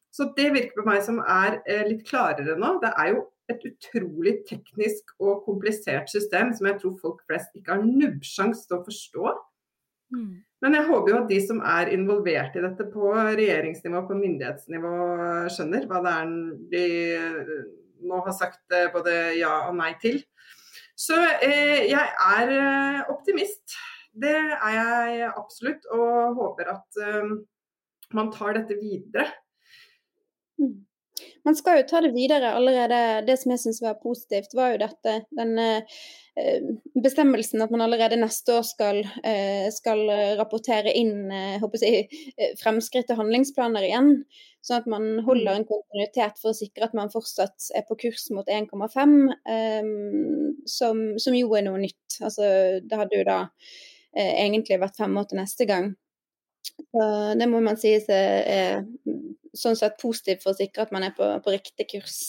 Så 0.10 0.32
Det 0.38 0.50
virker 0.56 0.80
på 0.80 0.88
meg 0.90 1.04
som 1.06 1.22
er 1.22 1.60
eh, 1.70 1.86
litt 1.92 2.02
klarere 2.10 2.58
nå. 2.58 2.80
Det 2.82 2.90
er 2.90 3.14
jo 3.14 3.28
et 3.54 3.62
utrolig 3.70 4.40
teknisk 4.50 5.14
og 5.22 5.46
komplisert 5.46 6.10
system 6.10 6.56
som 6.58 6.72
jeg 6.72 6.82
tror 6.82 6.98
folk 7.04 7.22
flest 7.30 7.54
ikke 7.56 7.78
har 7.78 7.86
nubbsjans 7.86 8.66
til 8.66 8.80
å 8.80 8.84
forstå. 8.88 9.36
Mm. 10.14 10.38
Men 10.64 10.74
jeg 10.74 10.88
håper 10.88 11.12
jo 11.12 11.18
at 11.20 11.30
de 11.30 11.40
som 11.44 11.60
er 11.62 11.92
involvert 11.94 12.56
i 12.58 12.64
dette 12.64 12.88
på 12.94 13.12
regjeringsnivå, 13.14 14.06
på 14.08 14.18
myndighetsnivå, 14.18 14.94
skjønner 15.54 15.86
hva 15.90 16.02
det 16.06 16.14
er 16.14 16.32
de 16.72 16.86
nå 18.08 18.22
har 18.26 18.36
sagt 18.36 18.74
eh, 18.74 18.90
både 18.94 19.14
ja 19.38 19.54
og 19.68 19.78
nei 19.78 19.92
til. 20.02 20.20
Så 20.98 21.18
eh, 21.46 21.86
jeg 21.90 22.14
er 22.32 22.54
eh, 22.58 23.00
optimist. 23.14 23.78
Det 24.18 24.34
er 24.34 24.74
jeg 24.74 25.30
absolutt, 25.30 25.86
og 25.94 26.38
håper 26.40 26.74
at 26.74 27.02
eh, 27.04 27.34
man 28.18 28.32
tar 28.34 28.58
dette 28.58 28.78
videre. 28.80 29.28
Mm. 30.58 30.86
Man 31.46 31.58
skal 31.58 31.80
jo 31.80 31.88
ta 31.90 32.02
det 32.06 32.14
videre 32.16 32.54
allerede. 32.58 33.26
Det 33.28 33.38
som 33.40 33.54
jeg 33.54 33.64
syns 33.66 33.82
var 33.84 34.00
positivt, 34.02 34.56
var 34.58 34.74
jo 34.74 34.82
dette. 34.86 35.20
Den 35.38 35.54
eh, 35.62 36.02
bestemmelsen 37.04 37.64
at 37.64 37.72
man 37.74 37.82
allerede 37.82 38.20
neste 38.20 38.58
år 38.60 38.66
skal, 38.68 39.00
eh, 39.26 39.70
skal 39.74 40.04
rapportere 40.38 40.94
inn 40.94 41.32
eh, 41.34 41.64
jeg, 41.82 42.08
fremskritt 42.60 43.10
og 43.14 43.24
handlingsplaner 43.24 43.88
igjen. 43.88 44.12
Sånn 44.66 44.82
at 44.82 44.90
man 44.92 45.22
holder 45.26 45.56
en 45.56 45.68
kontinuitet 45.70 46.42
for 46.42 46.52
å 46.52 46.58
sikre 46.58 46.90
at 46.90 46.96
man 46.98 47.12
fortsatt 47.14 47.70
er 47.78 47.86
på 47.88 47.98
kurs 48.04 48.28
mot 48.36 48.50
1,5, 48.52 49.14
som, 50.68 51.00
som, 51.16 51.38
jo 51.38 51.54
er 51.56 51.64
noe 51.70 51.80
nytt. 51.80 52.18
Altså, 52.20 52.50
det 52.84 53.00
hadde 53.00 53.22
jo 53.22 53.28
da 53.30 53.38
egentlig 54.18 54.82
vært 54.82 55.00
fem 55.00 55.16
år 55.22 55.30
til 55.30 55.40
neste 55.40 55.70
gang. 55.70 55.88
Så 56.84 57.08
det 57.40 57.48
må 57.48 57.62
man 57.64 57.80
si 57.80 57.94
er 57.96 58.84
sånn 59.56 59.80
sett 59.80 59.96
positivt 60.02 60.44
for 60.44 60.52
å 60.52 60.60
sikre 60.60 60.84
at 60.84 60.92
man 60.92 61.08
er 61.08 61.16
på, 61.16 61.30
på 61.46 61.56
riktig 61.56 61.88
kurs. 61.96 62.20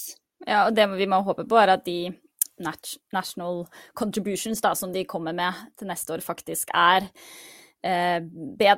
Ja, 0.46 0.68
og 0.68 0.76
det 0.78 0.86
vi 0.94 1.10
må 1.10 1.18
håpe 1.26 1.42
på, 1.48 1.58
er 1.58 1.74
at 1.74 1.84
de 1.88 2.12
national 2.60 3.66
contributions 3.94 4.62
da, 4.64 4.74
som 4.74 4.92
de 4.92 5.04
kommer 5.08 5.36
med 5.36 5.54
til 5.78 5.90
neste 5.90 6.14
år, 6.14 6.24
faktisk 6.24 6.72
er 6.76 7.06
eh, 7.86 8.18
det, 8.22 8.74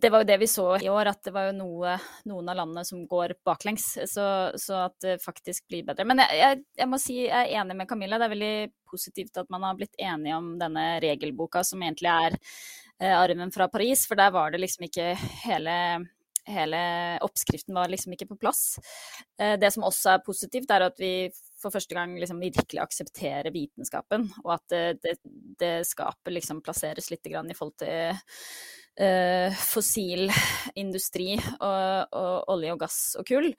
det, 0.00 0.10
var 0.10 0.22
jo 0.22 0.28
det 0.28 0.38
vi 0.42 0.48
så 0.50 0.66
i 0.78 0.90
år, 0.92 1.12
at 1.12 1.22
det 1.26 1.34
var 1.34 1.48
jo 1.50 1.56
noe, 1.58 1.96
noen 2.30 2.50
av 2.52 2.60
landene 2.60 2.86
som 2.86 3.04
går 3.10 3.36
baklengs. 3.46 3.90
Så, 4.10 4.26
så 4.60 4.80
at 4.86 4.96
det 5.04 5.18
faktisk 5.24 5.66
blir 5.68 5.86
bedre. 5.86 6.06
Men 6.08 6.24
jeg, 6.24 6.40
jeg, 6.40 6.64
jeg, 6.80 6.90
må 6.90 7.00
si 7.02 7.20
jeg 7.24 7.34
er 7.34 7.54
enig 7.60 7.78
med 7.80 7.90
Camilla. 7.90 8.20
Det 8.20 8.28
er 8.28 8.36
veldig 8.36 8.56
positivt 8.94 9.42
at 9.42 9.50
man 9.52 9.66
har 9.66 9.78
blitt 9.78 9.98
enige 9.98 10.38
om 10.38 10.54
denne 10.60 10.88
regelboka, 11.04 11.64
som 11.66 11.82
egentlig 11.82 12.12
er 12.14 12.38
eh, 12.38 13.14
arven 13.14 13.54
fra 13.54 13.70
Paris. 13.72 14.06
For 14.08 14.20
der 14.20 14.34
var 14.34 14.54
det 14.54 14.62
liksom 14.62 14.86
ikke 14.90 15.14
hele 15.46 15.78
hele 16.46 16.78
oppskriften 17.24 17.74
var 17.74 17.88
liksom 17.88 18.14
ikke 18.14 18.28
på 18.32 18.38
plass. 18.40 18.78
Eh, 19.40 19.56
det 19.60 19.70
som 19.74 19.86
også 19.86 20.14
er 20.14 20.24
positivt, 20.26 20.70
er 20.70 20.86
at 20.88 21.00
vi 21.00 21.30
for 21.64 21.74
første 21.74 21.96
gang 21.96 22.16
liksom 22.20 22.42
virkelig 22.42 22.82
aksepterer 22.84 23.52
vitenskapen, 23.54 24.28
og 24.44 24.56
at 24.58 24.64
det, 24.72 24.82
det, 25.04 25.14
det 25.60 25.74
skapet 25.88 26.36
liksom 26.36 26.62
plasseres 26.64 27.10
litt 27.12 27.26
i 27.26 27.56
forhold 27.56 27.78
til 27.80 28.20
uh, 29.00 29.62
fossil 29.64 30.28
industri 30.80 31.32
og, 31.38 32.12
og, 32.12 32.36
olje 32.54 32.76
og 32.76 32.84
gass 32.84 33.00
og 33.20 33.26
kull. 33.28 33.50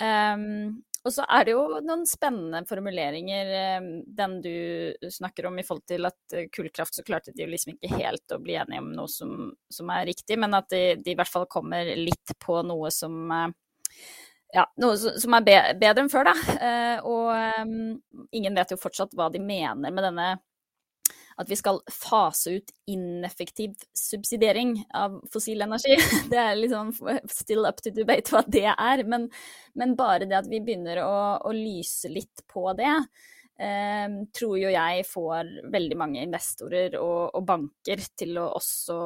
Um, 0.00 0.82
og 1.02 1.10
så 1.10 1.24
er 1.34 1.46
det 1.46 1.54
jo 1.56 1.80
noen 1.82 2.04
spennende 2.06 2.60
formuleringer, 2.68 3.48
eh, 3.58 3.86
den 4.06 4.36
du 4.44 5.08
snakker 5.10 5.48
om 5.48 5.56
i 5.58 5.64
forhold 5.66 5.86
til 5.90 6.06
at 6.06 6.36
eh, 6.38 6.46
kullkraft, 6.54 6.94
så 6.94 7.02
klarte 7.06 7.34
de 7.34 7.42
jo 7.42 7.50
liksom 7.50 7.74
ikke 7.74 7.98
helt 7.98 8.34
å 8.34 8.38
bli 8.42 8.54
enige 8.60 8.84
om 8.84 8.92
noe 8.94 9.10
som, 9.10 9.50
som 9.66 9.90
er 9.90 10.06
riktig, 10.12 10.38
men 10.38 10.54
at 10.54 10.70
de, 10.70 10.84
de, 11.02 11.10
i 11.10 11.18
hvert 11.18 11.32
fall 11.32 11.48
kommer 11.50 11.90
litt 11.98 12.36
på 12.38 12.60
noe 12.68 12.92
som 12.94 13.18
ja, 14.52 14.66
noe 14.82 14.96
som 15.00 15.36
er 15.38 15.44
bedre 15.80 16.04
enn 16.04 16.12
før, 16.12 16.28
da. 16.28 16.56
Eh, 16.56 17.04
og 17.08 17.28
um, 17.64 18.24
ingen 18.36 18.56
vet 18.58 18.74
jo 18.74 18.80
fortsatt 18.80 19.14
hva 19.16 19.30
de 19.32 19.40
mener 19.42 19.92
med 19.92 20.04
denne 20.04 20.32
at 21.40 21.48
vi 21.48 21.56
skal 21.56 21.80
fase 21.88 22.58
ut 22.58 22.72
ineffektiv 22.92 23.72
subsidiering 23.96 24.74
av 24.94 25.20
fossil 25.32 25.64
energi. 25.64 25.96
Det 26.30 26.38
er 26.38 26.58
liksom 26.58 26.92
still 27.30 27.66
up 27.68 27.80
to 27.82 27.92
debate 27.94 28.34
hva 28.34 28.42
det 28.46 28.68
er, 28.72 29.04
men, 29.08 29.28
men 29.78 29.96
bare 29.98 30.28
det 30.28 30.38
at 30.42 30.50
vi 30.50 30.60
begynner 30.60 31.02
å, 31.06 31.14
å 31.40 31.54
lyse 31.56 32.12
litt 32.12 32.44
på 32.52 32.66
det, 32.78 32.92
eh, 33.56 34.20
tror 34.36 34.58
jo 34.60 34.74
jeg 34.74 35.08
får 35.08 35.56
veldig 35.72 35.98
mange 35.98 36.24
investorer 36.28 36.98
og, 37.00 37.32
og 37.32 37.48
banker 37.48 38.04
til 38.12 38.36
å 38.42 38.50
også 38.60 39.00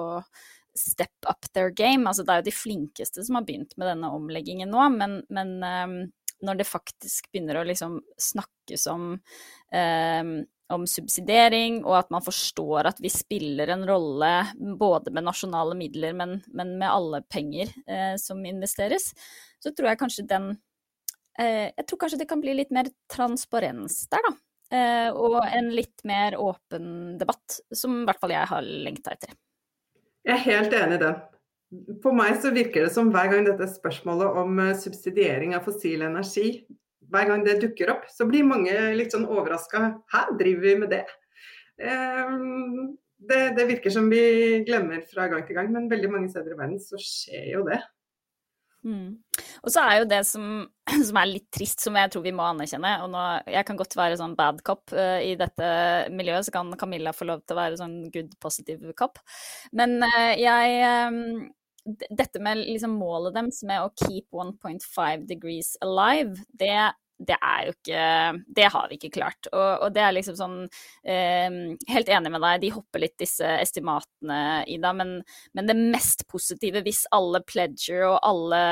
step 0.78 1.28
up 1.28 1.48
their 1.54 1.70
game. 1.70 2.06
Altså, 2.08 2.24
det 2.24 2.34
er 2.34 2.42
jo 2.42 2.48
de 2.50 2.56
flinkeste 2.56 3.24
som 3.26 3.38
har 3.38 3.46
begynt 3.48 3.74
med 3.76 3.90
denne 3.90 4.12
omleggingen 4.14 4.72
nå, 4.72 4.88
men, 4.96 5.20
men 5.32 5.56
um, 5.62 5.96
når 6.44 6.60
det 6.60 6.68
faktisk 6.68 7.30
begynner 7.32 7.60
å 7.60 7.66
liksom 7.66 7.98
snakkes 8.20 8.86
om, 8.92 9.08
um, 9.72 10.32
om 10.74 10.86
subsidiering, 10.90 11.80
og 11.86 11.98
at 12.00 12.12
man 12.14 12.24
forstår 12.24 12.90
at 12.90 13.00
vi 13.02 13.12
spiller 13.12 13.72
en 13.72 13.86
rolle 13.88 14.32
både 14.78 15.14
med 15.14 15.28
nasjonale 15.28 15.76
midler, 15.78 16.16
men, 16.18 16.40
men 16.52 16.76
med 16.80 16.90
alle 16.90 17.22
penger 17.32 17.72
eh, 17.86 18.14
som 18.20 18.42
investeres, 18.44 19.12
så 19.62 19.72
tror 19.72 19.92
jeg 19.92 20.00
kanskje 20.00 20.26
den 20.28 20.50
eh, 21.38 21.70
Jeg 21.70 21.86
tror 21.86 22.02
kanskje 22.02 22.18
det 22.20 22.28
kan 22.30 22.42
bli 22.42 22.56
litt 22.58 22.74
mer 22.74 22.90
transparens 23.12 24.02
der, 24.12 24.26
da. 24.26 24.34
Eh, 24.76 25.08
og 25.14 25.38
en 25.46 25.70
litt 25.70 26.02
mer 26.04 26.34
åpen 26.42 27.14
debatt, 27.20 27.60
som 27.70 28.00
i 28.00 28.06
hvert 28.08 28.20
fall 28.22 28.34
jeg 28.34 28.50
har 28.50 28.66
lengta 28.66 29.14
etter. 29.14 29.36
Jeg 30.26 30.34
er 30.34 30.46
helt 30.48 30.74
enig 30.74 30.98
i 30.98 31.02
den. 31.04 31.18
For 32.02 32.14
meg 32.14 32.38
så 32.42 32.50
virker 32.54 32.86
det 32.86 32.94
som 32.94 33.12
hver 33.14 33.30
gang 33.30 33.46
dette 33.46 33.68
spørsmålet 33.70 34.38
om 34.42 34.58
eh, 34.62 34.74
subsidiering 34.78 35.54
av 35.54 35.66
fossil 35.66 36.02
energi, 36.06 36.64
hver 37.10 37.28
gang 37.28 37.44
det 37.46 37.60
dukker 37.62 37.92
opp, 37.92 38.06
så 38.10 38.26
blir 38.26 38.46
mange 38.46 38.74
litt 38.98 39.14
sånn 39.14 39.28
overraska. 39.30 39.82
Hæ, 40.10 40.22
driver 40.40 40.66
vi 40.66 40.74
med 40.80 40.90
det? 40.94 41.04
Ehm, 41.78 42.96
det? 43.18 43.42
det? 43.58 43.68
virker 43.70 43.94
som 43.94 44.08
vi 44.10 44.64
glemmer 44.66 45.04
fra 45.10 45.28
gang 45.30 45.44
til 45.46 45.58
gang, 45.58 45.70
men 45.74 45.90
veldig 45.90 46.10
mange 46.10 46.32
steder 46.32 46.56
i 46.56 46.58
verden 46.58 46.80
så 46.82 46.98
skjer 46.98 47.52
jo 47.52 47.62
det. 47.68 47.78
Mm. 48.86 49.16
Og 49.66 49.72
så 49.74 49.82
er 49.82 50.00
jo 50.00 50.08
det 50.08 50.20
som, 50.28 50.46
som, 51.08 51.18
er 51.18 51.30
litt 51.30 51.48
trist, 51.54 51.82
som 51.82 51.96
jeg 51.98 52.12
tror 52.12 52.24
vi 52.26 52.34
må 52.36 52.46
anerkjenne 52.46 52.92
og 53.02 53.10
nå, 53.12 53.24
Jeg 53.50 53.66
kan 53.66 53.78
godt 53.80 53.96
være 53.98 54.18
sånn 54.20 54.36
bad 54.38 54.62
cop 54.66 54.94
uh, 54.94 55.18
i 55.22 55.34
dette 55.38 55.68
miljøet, 56.14 56.46
så 56.46 56.54
kan 56.54 56.70
Camilla 56.78 57.14
få 57.16 57.28
lov 57.28 57.42
til 57.44 57.56
å 57.56 57.60
være 57.60 57.80
sånn 57.80 57.96
good 58.14 58.36
positive 58.42 58.94
cop. 58.98 59.18
Men 59.76 59.98
uh, 60.04 60.32
jeg 60.38 61.10
um, 61.10 61.46
Dette 61.86 62.40
med 62.42 62.64
liksom 62.64 62.96
målet 62.98 63.36
deres 63.36 63.60
med 63.62 63.78
å 63.78 63.92
keep 63.94 64.34
1.5 64.34 65.28
degrees 65.28 65.76
alive, 65.86 66.34
det 66.58 66.88
det 67.18 67.36
er 67.40 67.60
jo 67.64 67.72
ikke 67.72 68.02
Det 68.58 68.66
har 68.72 68.88
vi 68.90 68.98
ikke 68.98 69.12
klart. 69.14 69.48
Og, 69.52 69.86
og 69.86 69.94
det 69.94 70.02
er 70.04 70.14
liksom 70.16 70.36
sånn 70.38 70.58
eh, 71.06 71.56
Helt 71.88 72.12
enig 72.12 72.32
med 72.34 72.44
deg, 72.44 72.60
de 72.66 72.74
hopper 72.74 73.02
litt 73.06 73.16
disse 73.20 73.56
estimatene, 73.62 74.66
Ida, 74.72 74.92
men, 74.96 75.18
men 75.56 75.70
det 75.70 75.78
mest 75.78 76.26
positive, 76.28 76.84
hvis 76.84 77.06
alle 77.16 77.40
pledger 77.46 78.04
og 78.10 78.18
alle 78.26 78.62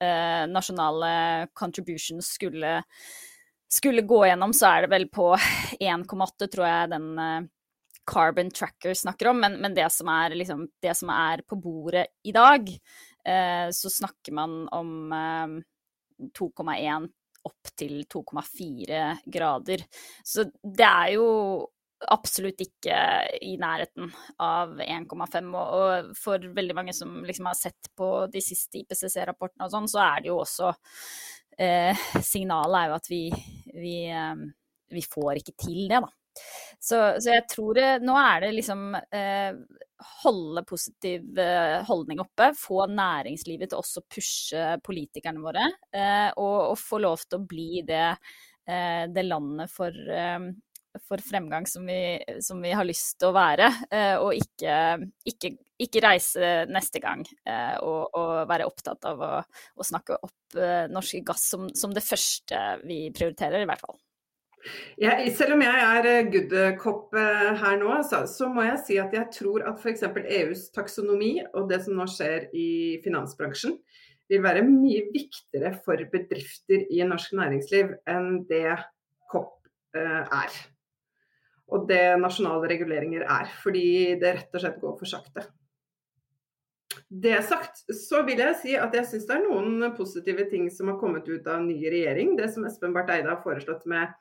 eh, 0.00 0.44
nasjonale 0.50 1.48
contributions 1.56 2.34
skulle, 2.36 2.78
skulle 3.72 4.06
gå 4.08 4.24
gjennom, 4.28 4.54
så 4.56 4.70
er 4.70 4.84
det 4.86 4.94
vel 4.94 5.08
på 5.12 5.32
1,8, 5.80 6.48
tror 6.48 6.66
jeg 6.68 6.92
den 6.94 7.10
eh, 7.20 7.50
Carbon 8.04 8.50
Tracker 8.52 8.94
snakker 8.94 9.30
om, 9.32 9.40
men, 9.40 9.58
men 9.62 9.74
det, 9.76 9.86
som 9.92 10.08
er, 10.12 10.36
liksom, 10.36 10.66
det, 10.82 10.94
som 10.98 11.12
er, 11.12 11.44
på 11.48 11.56
bordet 11.60 12.06
i 12.24 12.34
dag, 12.36 12.68
eh, 13.24 13.68
så 13.72 13.92
snakker 13.92 14.36
man 14.36 14.64
om 14.72 14.90
2,1 16.38 16.78
eh, 16.78 17.06
opp 17.44 17.70
til 17.76 18.02
2,4 18.10 19.04
grader. 19.30 19.84
Så 20.24 20.46
det 20.62 20.88
er 20.88 21.14
jo 21.16 21.28
absolutt 22.12 22.60
ikke 22.64 22.96
i 23.44 23.54
nærheten 23.60 24.10
av 24.42 24.80
1,5. 24.82 25.52
Og, 25.60 26.10
for 26.18 26.50
veldig 26.56 26.76
mange 26.76 26.96
som 26.96 27.22
liksom 27.24 27.48
har 27.50 27.58
sett 27.58 27.90
på 27.96 28.10
de 28.32 28.42
siste 28.44 28.82
IPCC-rapportene 28.82 29.68
og 29.68 29.72
sånn, 29.74 29.88
så 29.90 30.02
er 30.04 30.24
det 30.24 30.32
jo 30.32 30.40
også 30.42 30.72
eh, 31.58 32.04
Signalet 32.20 32.80
er 32.80 32.90
jo 32.90 32.98
at 32.98 33.10
vi, 33.10 33.22
vi, 33.72 33.96
eh, 34.10 34.44
vi 34.94 35.06
får 35.06 35.40
ikke 35.40 35.56
til 35.66 35.86
det, 35.88 36.02
da. 36.04 36.12
Så, 36.78 36.98
så, 37.20 37.30
jeg 37.30 37.46
tror 37.50 37.78
det, 37.78 37.88
nå 38.04 38.16
er 38.20 38.44
det 38.44 38.52
liksom 38.58 38.92
eh, 38.94 39.56
holde 40.24 40.64
positiv 40.68 41.38
eh, 41.38 41.80
holdning 41.88 42.20
oppe, 42.24 42.50
få 42.58 42.84
næringslivet 42.90 43.72
til 43.72 43.80
også 43.80 44.04
pushe 44.10 44.66
politikerne 44.84 45.42
våre, 45.44 45.68
eh, 45.94 46.30
og, 46.36 46.74
og, 46.74 46.78
få 46.80 47.00
lov 47.04 47.24
til 47.24 47.40
å 47.40 47.48
bli 47.48 47.82
det, 47.88 48.06
eh, 48.68 49.04
det 49.12 49.26
landet 49.26 49.72
for, 49.72 49.94
eh, 49.94 50.48
for 51.08 51.24
fremgang 51.24 51.66
som 51.66 51.86
vi, 51.88 52.18
som 52.44 52.60
vi, 52.62 52.74
har 52.76 52.86
lyst 52.86 53.16
til 53.20 53.32
å 53.32 53.36
være, 53.36 53.70
eh, 53.90 54.14
og 54.20 54.36
ikke, 54.36 54.78
ikke, 55.30 55.54
ikke, 55.88 56.04
reise 56.04 56.54
neste 56.70 57.00
gang 57.02 57.24
og, 57.82 58.14
og, 58.14 58.34
være 58.50 58.68
opptatt 58.68 59.08
av 59.10 59.24
å, 59.26 59.34
å 59.74 59.86
snakke 59.86 60.20
opp 60.22 60.58
norsk 60.94 61.24
gass 61.26 61.48
som, 61.50 61.66
som 61.74 61.90
det 61.96 62.04
første 62.06 62.60
vi 62.86 63.08
prioriterer, 63.16 63.64
i 63.64 63.70
hvert 63.72 63.82
fall. 63.82 63.98
Jeg, 65.00 65.32
selv 65.36 65.56
om 65.56 65.62
jeg 65.64 65.80
er 65.84 66.06
eh, 66.08 66.28
good 66.32 66.54
cop 66.80 67.14
eh, 67.18 67.50
her 67.60 67.76
nå, 67.80 67.98
så, 68.08 68.22
så, 68.30 68.48
må 68.52 68.64
jeg 68.64 68.80
si 68.86 68.98
at 69.00 69.12
jeg 69.12 69.28
tror 69.34 69.66
at 69.68 69.80
f.eks. 69.80 70.06
EUs 70.24 70.68
taksonomi 70.74 71.36
og 71.52 71.68
det 71.72 71.82
som 71.84 71.98
nå 71.98 72.06
skjer 72.08 72.48
i 72.56 72.68
finansbransjen, 73.04 73.76
vil 74.30 74.44
være 74.44 74.64
mye 74.64 75.02
viktigere 75.12 75.74
for 75.84 76.00
bedrifter 76.12 76.86
i 76.88 77.02
norsk 77.04 77.34
næringsliv 77.36 77.92
enn 78.08 78.46
det 78.48 78.78
COP 79.32 79.58
eh, 79.98 80.22
er. 80.22 80.62
Og 81.74 81.84
det 81.88 82.16
nasjonale 82.20 82.68
reguleringer 82.70 83.26
er. 83.26 83.52
Fordi 83.60 83.84
det 84.20 84.32
rett 84.38 84.56
og 84.56 84.64
slett 84.64 84.80
går 84.80 84.96
for 85.00 85.10
sakte. 85.10 85.46
Det 87.08 87.36
sagt, 87.46 87.84
så 87.94 88.22
vil 88.26 88.40
jeg 88.40 88.56
si 88.62 88.74
at 88.80 88.94
jeg 88.96 89.06
syns 89.08 89.26
det 89.28 89.36
er 89.36 89.44
noen 89.44 89.90
positive 89.96 90.46
ting 90.50 90.70
som 90.72 90.88
har 90.90 90.98
kommet 91.00 91.28
ut 91.28 91.46
av 91.50 91.62
ny 91.64 91.76
regjering. 91.82 92.34
Det 92.38 92.48
som 92.54 92.64
Espen 92.68 92.94
Barth 92.96 93.12
Eide 93.12 93.30
har 93.30 93.42
foreslått 93.44 93.84
med 93.90 94.12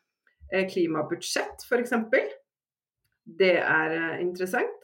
klimabudsjett, 0.69 1.65
f.eks. 1.65 1.93
Det 3.23 3.55
er 3.57 3.97
eh, 3.97 4.21
interessant. 4.23 4.79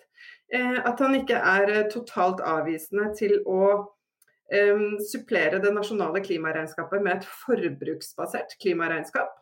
Eh, 0.54 0.80
at 0.82 1.00
han 1.04 1.16
ikke 1.20 1.38
er 1.38 1.90
totalt 1.94 2.44
avvisende 2.46 3.12
til 3.18 3.40
å 3.46 3.64
supplere 5.06 5.60
det 5.62 5.70
nasjonale 5.76 6.24
klimaregnskapet 6.26 7.04
med 7.06 7.20
et 7.20 7.26
forbruksbasert 7.44 8.56
klimaregnskap. 8.64 9.36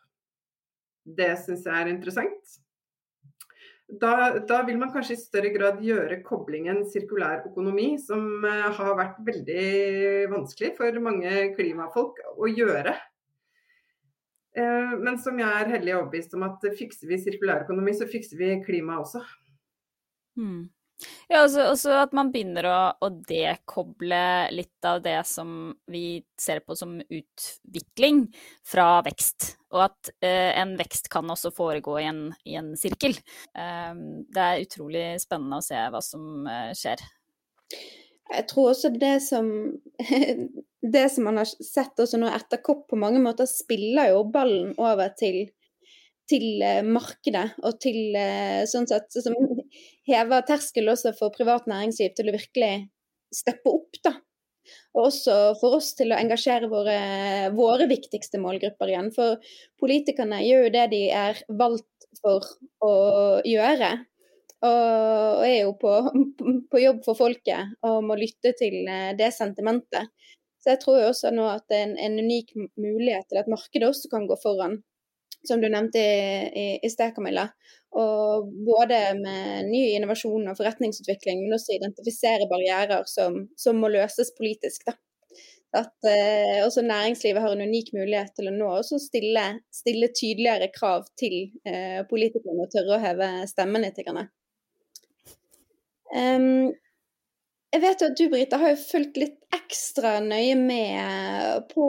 Det 1.08 1.30
syns 1.40 1.63
jeg 1.63 1.80
er 1.80 1.92
interessant. 1.94 2.58
Da, 3.88 4.34
da, 4.44 4.58
vil 4.68 4.76
man 4.82 4.92
kanskje 4.92 5.16
i 5.16 5.22
større 5.22 5.54
grad 5.54 5.80
gjøre 5.80 6.20
koblingen 6.28 6.82
sirkulær 6.92 7.46
økonomi, 7.48 7.94
som 8.04 8.44
har 8.44 8.98
vært 9.00 9.22
veldig 9.30 10.28
vanskelig 10.34 10.74
for 10.76 11.00
mange 11.06 11.54
klimafolk 11.56 12.20
å 12.36 12.52
gjøre. 12.52 12.98
Eh, 14.58 14.96
men 14.98 15.20
som 15.22 15.38
jeg 15.39 15.60
er 15.62 15.76
hellig 15.76 15.93
overbevist 15.98 16.34
om 16.38 16.48
at 16.48 16.63
fikser 16.78 17.12
vi 17.12 17.20
sirkulærøkonomi, 17.22 17.93
så 17.98 18.10
fikser 18.10 18.39
vi 18.39 18.56
klima 18.65 18.98
også. 19.04 19.22
Mm. 20.38 20.65
Ja, 21.30 21.43
også, 21.43 21.67
også, 21.70 21.91
at 22.02 22.13
man 22.17 22.32
begynner 22.34 22.65
å, 22.72 22.78
å, 23.06 23.10
dekoble 23.30 24.22
litt 24.50 24.88
av 24.88 25.04
det 25.06 25.20
som 25.30 25.76
vi 25.91 26.24
ser 26.41 26.63
på 26.65 26.74
som 26.80 26.96
utvikling, 27.04 28.24
fra 28.65 29.04
vekst. 29.06 29.52
Og 29.76 29.84
at 29.86 30.12
eh, 30.26 30.56
en 30.58 30.74
vekst 30.80 31.12
kan 31.13 31.30
også 31.30 31.52
foregå 31.54 32.00
i 32.02 32.08
en, 32.10 32.24
i 32.50 32.58
en 32.58 32.74
sirkel. 32.80 33.13
Eh, 33.54 33.93
det 34.34 34.48
er 34.48 34.65
utrolig 34.65 35.06
spennende 35.22 35.62
å 35.62 35.67
se 35.67 35.86
hva 35.93 36.02
som 36.02 36.50
eh, 36.50 36.74
skjer. 36.78 37.06
Jeg 38.34 38.48
tror 38.50 38.72
også 38.74 38.92
det 39.00 39.18
som 39.24 39.48
det 40.92 41.10
som 41.10 41.28
man 41.28 41.40
har 41.42 41.48
sett 41.48 42.00
også 42.00 42.20
nå 42.22 42.30
etter 42.32 42.62
Kopp, 42.63 42.88
på 42.90 43.00
mange 43.00 43.22
måter 43.24 43.50
spiller 43.50 44.12
jo 44.13 44.24
ballen 44.34 44.74
over 44.78 45.12
til, 45.18 45.48
til 46.30 46.62
uh, 46.62 46.84
markedet. 46.86 47.50
Og 47.63 47.80
til 47.84 48.16
uh, 48.16 48.63
sånn 48.70 48.88
sett 48.90 49.20
som 49.24 49.36
hever 50.12 50.46
terskel 50.48 50.94
også 50.94 51.16
for 51.18 51.34
privat 51.36 51.68
næringsliv 51.70 52.16
til 52.18 52.32
å 52.32 52.38
virkelig 52.38 52.72
steppe 53.34 53.74
opp, 53.74 54.00
da. 54.06 54.16
Og 54.98 55.06
også 55.08 55.36
for 55.62 55.78
oss 55.78 55.94
til 55.96 56.12
å 56.12 56.18
engasjere 56.20 56.68
våre, 56.72 56.98
våre 57.56 57.88
viktigste 57.88 58.40
målgrupper 58.44 58.92
igjen. 58.92 59.13
For 59.16 59.40
politikerne 59.80 60.42
gjør 60.44 60.68
jo 60.68 60.74
det 60.76 60.86
de 60.92 61.02
er 61.16 61.40
valgt 61.48 62.10
for 62.20 62.44
å 62.84 62.94
gjøre. 63.48 63.94
Og, 64.65 65.43
er 65.46 65.60
jo 65.62 65.74
på, 65.78 65.93
på, 66.72 66.82
jobb 66.82 67.04
for 67.06 67.17
folket 67.20 67.78
og 67.86 68.02
må 68.08 68.17
lytte 68.17 68.56
til 68.58 68.80
eh, 68.89 69.13
det 69.17 69.30
sentimentet. 69.36 70.10
Så 70.58 70.74
jeg 70.74 70.82
tror 70.82 71.04
også 71.06 71.32
nå 71.32 71.46
at 71.52 71.67
det 71.70 71.78
er 71.78 71.89
en, 71.91 71.98
en 72.02 72.20
unik 72.26 72.56
mulighet 72.82 73.30
til 73.30 73.41
at 73.43 73.52
markedet 73.52 73.88
også 73.91 74.10
kan 74.12 74.26
gå 74.28 74.38
foran, 74.41 74.80
som 75.48 75.62
du 75.62 75.70
nevnte 75.70 76.02
i, 76.02 76.48
i, 76.50 76.65
i 76.84 76.89
sted, 76.89 77.13
Camilla. 77.15 77.46
Og 77.98 78.50
både 78.67 78.98
med 79.22 79.70
ny 79.70 79.84
innovasjon 79.96 80.50
og 80.50 80.58
forretningsutvikling, 80.58 81.46
men 81.46 81.56
også 81.56 81.78
identifisere 81.78 82.50
barrierer 82.50 83.06
som, 83.10 83.46
som 83.58 83.78
må 83.80 83.93
løses 83.93 84.34
politisk. 84.38 84.89
da. 84.89 84.98
at 85.78 86.10
eh, 86.10 86.65
også 86.65 86.82
næringslivet 86.82 87.41
har 87.41 87.54
en 87.54 87.62
unik 87.70 87.93
mulighet 87.93 88.34
til 88.36 88.50
å 88.50 88.56
nå 88.56 88.70
også 88.80 89.00
stille, 89.04 89.46
stille 89.74 90.10
tydeligere 90.15 90.72
krav 90.74 91.06
til 91.20 91.36
eh, 91.67 92.02
politikerne 92.10 92.65
og 92.65 92.72
tørre 92.74 92.98
å 92.98 93.04
heve 93.04 93.30
stemmen 93.52 93.86
litt. 93.86 94.00
Um, 96.15 96.72
jeg 97.74 97.84
vet 97.84 98.02
jo 98.02 98.08
at 98.08 98.15
du, 98.15 98.30
Brita, 98.32 98.58
har 98.62 98.72
jo 98.72 98.80
fulgt 98.80 99.17
litt 99.20 99.36
ekstra 99.54 100.17
nøye 100.24 100.56
med 100.56 101.65
på 101.74 101.88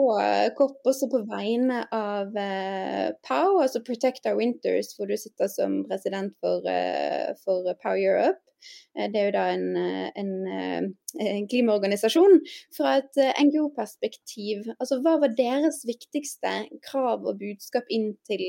KOPP, 0.57 0.89
også 0.91 1.07
på 1.11 1.21
vegne 1.29 1.85
av 1.95 2.35
uh, 2.35 3.07
POW, 3.23 3.61
altså 3.63 3.81
Protect 3.87 4.27
Our 4.27 4.35
Winters, 4.41 4.91
hvor 4.97 5.07
du 5.07 5.15
sitter 5.19 5.47
som 5.51 5.79
president 5.87 6.35
for, 6.43 6.67
uh, 6.67 7.31
for 7.45 7.71
POW 7.79 7.95
Europe. 7.95 8.43
Uh, 8.97 9.07
det 9.07 9.21
er 9.21 9.29
jo 9.29 9.35
da 9.37 9.45
en, 9.55 9.65
en, 10.19 10.35
en 11.23 11.49
klimaorganisasjon. 11.55 12.41
Fra 12.75 12.97
et 12.99 13.23
NGO-perspektiv, 13.39 14.67
altså 14.75 14.99
hva 15.05 15.15
var 15.23 15.35
deres 15.39 15.85
viktigste 15.87 16.57
krav 16.91 17.23
og 17.23 17.39
budskap 17.39 17.87
inn 17.87 18.11
til 18.27 18.45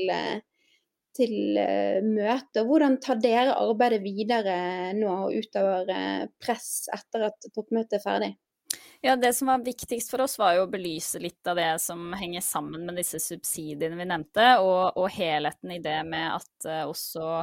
til 1.17 1.57
uh, 1.59 1.99
møtet. 2.05 2.63
Hvordan 2.67 2.99
tar 3.03 3.19
dere 3.23 3.57
arbeidet 3.59 4.01
videre 4.03 4.55
nå 4.97 5.17
utover 5.33 5.91
uh, 5.91 6.23
press 6.41 6.87
etter 6.93 7.29
at 7.31 7.51
toppmøtet 7.51 7.99
er 7.99 8.05
ferdig? 8.05 8.31
Ja, 9.01 9.15
Det 9.17 9.31
som 9.33 9.49
var 9.49 9.63
viktigst 9.65 10.11
for 10.13 10.21
oss, 10.27 10.37
var 10.37 10.55
jo 10.55 10.67
å 10.67 10.71
belyse 10.71 11.19
litt 11.19 11.47
av 11.49 11.57
det 11.57 11.71
som 11.81 12.11
henger 12.13 12.43
sammen 12.45 12.85
med 12.85 12.99
disse 13.01 13.17
subsidiene 13.19 13.97
vi 13.97 14.05
nevnte, 14.05 14.51
og, 14.61 14.99
og 15.01 15.09
helheten 15.15 15.73
i 15.73 15.81
det 15.81 15.97
med 16.05 16.27
at 16.35 16.69
uh, 16.69 16.83
også 16.91 17.41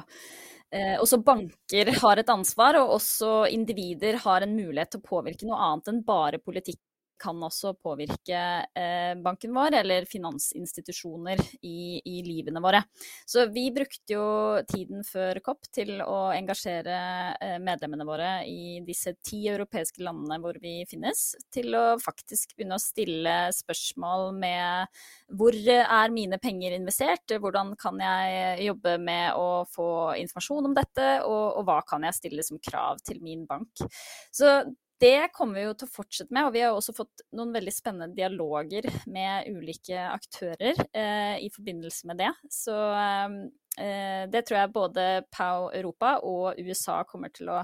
Eh, 0.70 1.00
også 1.00 1.16
banker 1.24 1.88
har 2.02 2.20
et 2.20 2.28
ansvar, 2.28 2.76
og 2.82 2.98
også 2.98 3.46
individer 3.48 4.18
har 4.24 4.44
en 4.44 4.52
mulighet 4.56 4.92
til 4.92 5.00
å 5.00 5.06
påvirke 5.06 5.48
noe 5.48 5.60
annet 5.64 5.88
enn 5.88 6.02
bare 6.04 6.40
politikk 6.44 6.80
kan 7.20 7.38
også 7.44 7.74
påvirke 7.82 8.40
eh, 8.78 9.12
banken 9.22 9.54
vår 9.54 9.78
eller 9.80 10.06
finansinstitusjoner 10.08 11.40
i, 11.62 12.00
i, 12.00 12.16
livene 12.26 12.62
våre. 12.62 12.82
Så 13.28 13.46
vi 13.52 13.68
brukte 13.74 14.14
jo 14.14 14.24
tiden 14.68 15.04
før 15.06 15.40
COP 15.44 15.68
til 15.74 15.98
å 16.04 16.30
engasjere 16.34 16.98
eh, 17.42 17.56
medlemmene 17.62 18.06
våre 18.08 18.32
i 18.48 18.78
disse 18.86 19.14
ti 19.24 19.44
europeiske 19.50 20.02
landene 20.04 20.40
hvor 20.42 20.58
vi 20.62 20.80
finnes, 20.88 21.32
til 21.54 21.74
å 21.76 21.84
faktisk 22.02 22.56
begynne 22.56 22.78
å 22.78 22.82
stille 22.82 23.36
spørsmål 23.54 24.32
med 24.38 24.98
hvor 25.38 25.56
er 25.68 26.14
mine 26.14 26.38
penger 26.42 26.76
investert, 26.76 27.38
hvordan 27.40 27.74
kan 27.80 27.98
jeg 28.02 28.68
jobbe 28.68 28.96
med 29.02 29.38
å 29.38 29.64
få 29.68 29.88
informasjon 30.22 30.70
om 30.70 30.76
dette, 30.76 31.08
og, 31.26 31.60
og 31.60 31.68
hva 31.68 31.80
kan 31.88 32.06
jeg 32.06 32.18
stille 32.18 32.44
som 32.46 32.60
krav 32.62 33.02
til 33.04 33.22
min 33.24 33.44
bank. 33.48 33.86
Så 34.34 34.60
det 35.00 35.30
kommer 35.34 35.60
vi 35.60 35.66
jo 35.66 35.76
til 35.78 35.86
å 35.88 35.92
fortsette 35.92 36.34
med, 36.34 36.48
og 36.48 36.54
vi 36.56 36.62
har 36.64 36.74
også 36.74 36.94
fått 36.96 37.22
noen 37.38 37.52
veldig 37.54 37.74
spennende 37.74 38.16
dialoger 38.16 38.88
med 39.10 39.46
ulike 39.52 40.00
aktører 40.10 40.80
eh, 40.90 41.38
i 41.44 41.50
forbindelse 41.54 42.10
med 42.10 42.18
det. 42.22 42.32
Så 42.50 42.74
eh, 42.74 44.24
det 44.30 44.42
tror 44.46 44.58
jeg 44.58 44.74
både 44.74 45.06
POW 45.30 45.68
Europa 45.78 46.16
og 46.26 46.58
USA 46.58 47.04
kommer 47.06 47.30
til 47.34 47.52
å, 47.54 47.60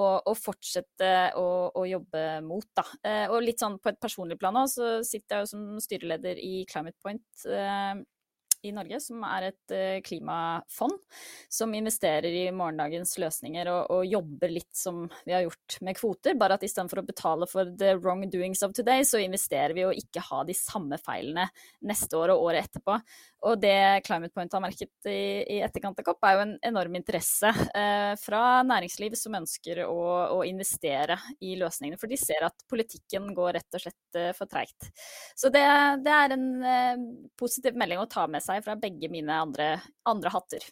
å, 0.00 0.06
å 0.32 0.34
fortsette 0.38 1.12
å, 1.36 1.46
å, 1.76 1.84
jobbe 1.88 2.24
mot. 2.46 2.68
Da. 2.72 2.86
Eh, 3.04 3.26
og 3.28 3.44
litt 3.44 3.60
sånn 3.60 3.76
på 3.82 3.92
et 3.92 4.00
personlig 4.00 4.40
plan 4.40 4.56
òg, 4.62 4.72
så 4.72 4.94
sitter 5.04 5.42
jeg 5.42 5.44
jo 5.44 5.52
som 5.52 5.68
styreleder 5.84 6.40
i 6.40 6.64
Climate 6.72 6.96
Point 7.04 7.46
eh, 7.52 8.00
i 8.62 8.72
Norge, 8.74 9.00
som 9.02 9.22
er 9.26 9.48
et 9.50 9.74
uh, 9.74 9.98
klimafond 10.06 10.98
som 11.50 11.72
investerer 11.74 12.30
i 12.30 12.44
morgendagens 12.54 13.16
løsninger 13.22 13.70
og, 13.72 13.90
og, 13.90 14.06
jobber 14.12 14.52
litt 14.52 14.70
som 14.76 15.04
vi 15.26 15.34
har 15.34 15.44
gjort 15.46 15.78
med 15.86 15.98
kvoter, 15.98 16.36
bare 16.38 16.58
at 16.58 16.66
istedenfor 16.66 17.02
å 17.02 17.06
betale 17.06 17.48
for 17.50 17.70
the 17.78 17.94
wrong 17.98 18.24
doings 18.30 18.62
of 18.62 18.74
today, 18.76 19.04
så 19.08 19.20
investerer 19.22 19.74
vi 19.76 19.86
å 19.86 19.94
ikke 19.96 20.24
ha 20.28 20.42
de 20.46 20.56
samme 20.56 20.98
feilene 21.02 21.48
neste 21.88 22.18
år 22.18 22.34
og 22.34 22.48
året 22.48 22.68
etterpå. 22.68 22.98
Og 23.48 23.58
det 23.58 24.02
Climate 24.06 24.30
Point 24.34 24.52
har 24.54 24.62
merket 24.62 25.10
i, 25.10 25.42
i 25.56 25.58
etterkant 25.64 25.98
av 25.98 26.06
COP, 26.06 26.20
er 26.22 26.36
jo 26.36 26.42
en 26.44 26.52
enorm 26.68 26.94
interesse 26.98 27.50
eh, 27.50 28.12
fra 28.22 28.42
næringsliv 28.66 29.16
som 29.18 29.34
ønsker 29.34 29.82
å, 29.88 29.98
å, 30.36 30.38
investere 30.46 31.16
i 31.42 31.56
løsningene, 31.58 31.98
for 31.98 32.10
de 32.10 32.18
ser 32.20 32.46
at 32.46 32.62
politikken 32.70 33.32
går 33.34 33.56
rett 33.58 33.78
og 33.78 33.82
slett 33.82 34.18
uh, 34.18 34.30
for 34.36 34.50
treigt. 34.50 34.92
Så 35.38 35.50
det, 35.54 35.64
det 36.04 36.14
er 36.14 36.36
en 36.36 36.46
positiv 37.38 37.78
melding 37.78 38.02
å 38.02 38.08
ta 38.10 38.28
med 38.30 38.44
seg 38.44 38.51
seg 38.52 38.64
fra 38.68 38.78
begge 38.78 39.10
mine 39.12 39.42
andre, 39.48 39.74
andre 40.08 40.32
hatter. 40.36 40.70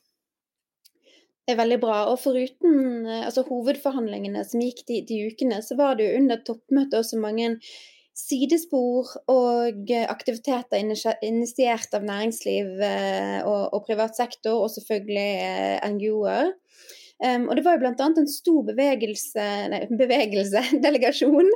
Det 1.50 1.56
er 1.56 1.62
veldig 1.64 1.80
bra. 1.82 2.02
Og 2.12 2.20
foruten 2.22 3.06
eh, 3.08 3.24
altså, 3.26 3.42
hovedforhandlingene 3.48 4.44
som 4.46 4.62
gikk 4.62 4.84
de, 4.86 5.00
de 5.08 5.24
ukene, 5.30 5.58
så 5.66 5.74
var 5.78 5.96
det 5.98 6.06
jo 6.06 6.20
under 6.20 6.44
toppmøtet 6.46 7.00
også 7.00 7.18
mange 7.18 7.56
sidespor 8.20 9.08
og 9.32 9.90
aktiviteter 10.12 10.78
initiert 11.24 11.94
av 11.96 12.04
næringsliv 12.04 12.82
eh, 12.84 13.38
og, 13.48 13.62
og 13.74 13.86
privat 13.86 14.18
sektor, 14.18 14.60
og 14.60 14.72
selvfølgelig 14.74 15.30
eh, 15.46 15.90
NGO-er. 15.94 16.52
Um, 17.20 17.50
og 17.50 17.58
det 17.58 17.64
var 17.66 17.76
jo 17.76 17.82
bl.a. 17.82 18.06
en 18.08 18.28
stor 18.32 18.60
bevegelse, 18.64 19.46
nei, 19.72 19.80
bevegelse, 19.92 20.62
delegasjon 20.84 21.50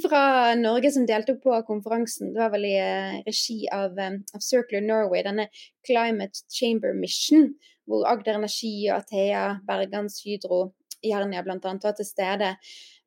fra 0.00 0.22
Norge 0.56 0.92
som 0.94 1.04
deltok 1.08 1.42
på 1.44 1.58
konferansen. 1.68 2.32
Det 2.32 2.40
var 2.40 2.54
vel 2.54 2.64
i 2.70 2.76
uh, 2.80 3.18
regi 3.26 3.58
av, 3.74 3.98
um, 4.00 4.20
av, 4.32 4.44
Circular 4.44 4.86
Norway, 4.86 5.20
denne 5.26 5.50
Climate 5.84 6.46
Chamber 6.48 6.96
Mission, 6.96 7.50
hvor 7.84 8.06
Agder 8.08 8.38
Energi 8.40 8.72
og 8.88 9.02
Athea, 9.02 9.44
Bergans 9.68 10.22
Hydro, 10.24 10.70
Jernia 11.04 11.44
bl.a. 11.44 11.60
var 11.60 11.98
til 11.98 12.08
stede. 12.08 12.54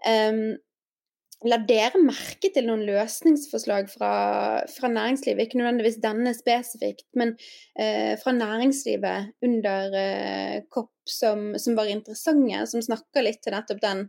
Um, 0.05 0.53
La 1.43 1.57
dere 1.67 1.99
merke 1.99 2.47
til 2.55 2.67
noen 2.69 2.85
løsningsforslag 2.87 3.89
fra, 3.91 4.11
fra 4.71 4.89
næringslivet, 4.91 5.47
ikke 5.47 5.59
nødvendigvis 5.59 5.99
denne 6.03 6.31
spesifikt, 6.37 7.05
men 7.19 7.33
eh, 7.79 8.13
fra 8.21 8.31
næringslivet 8.37 9.33
under 9.43 9.97
eh, 9.99 10.61
COP 10.71 10.91
som, 11.09 11.51
som, 11.59 11.75
var 11.75 11.91
interessante, 11.91 12.61
som 12.71 12.85
snakker 12.85 13.25
litt 13.27 13.41
til 13.43 13.55
nettopp 13.57 13.81
den, 13.83 14.05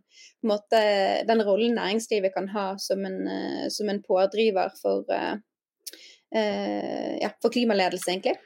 måte, 0.46 0.84
den 1.26 1.42
rollen 1.46 1.74
næringslivet 1.74 2.36
kan 2.36 2.46
ha 2.54 2.68
som 2.78 3.02
en, 3.08 3.24
eh, 3.26 3.66
som 3.74 3.90
en 3.90 4.02
pådriver 4.06 4.70
for, 4.78 5.02
eh, 5.10 5.34
eh, 6.38 7.14
ja, 7.18 7.34
for 7.42 7.50
klimaledelse, 7.50 8.12
egentlig? 8.14 8.38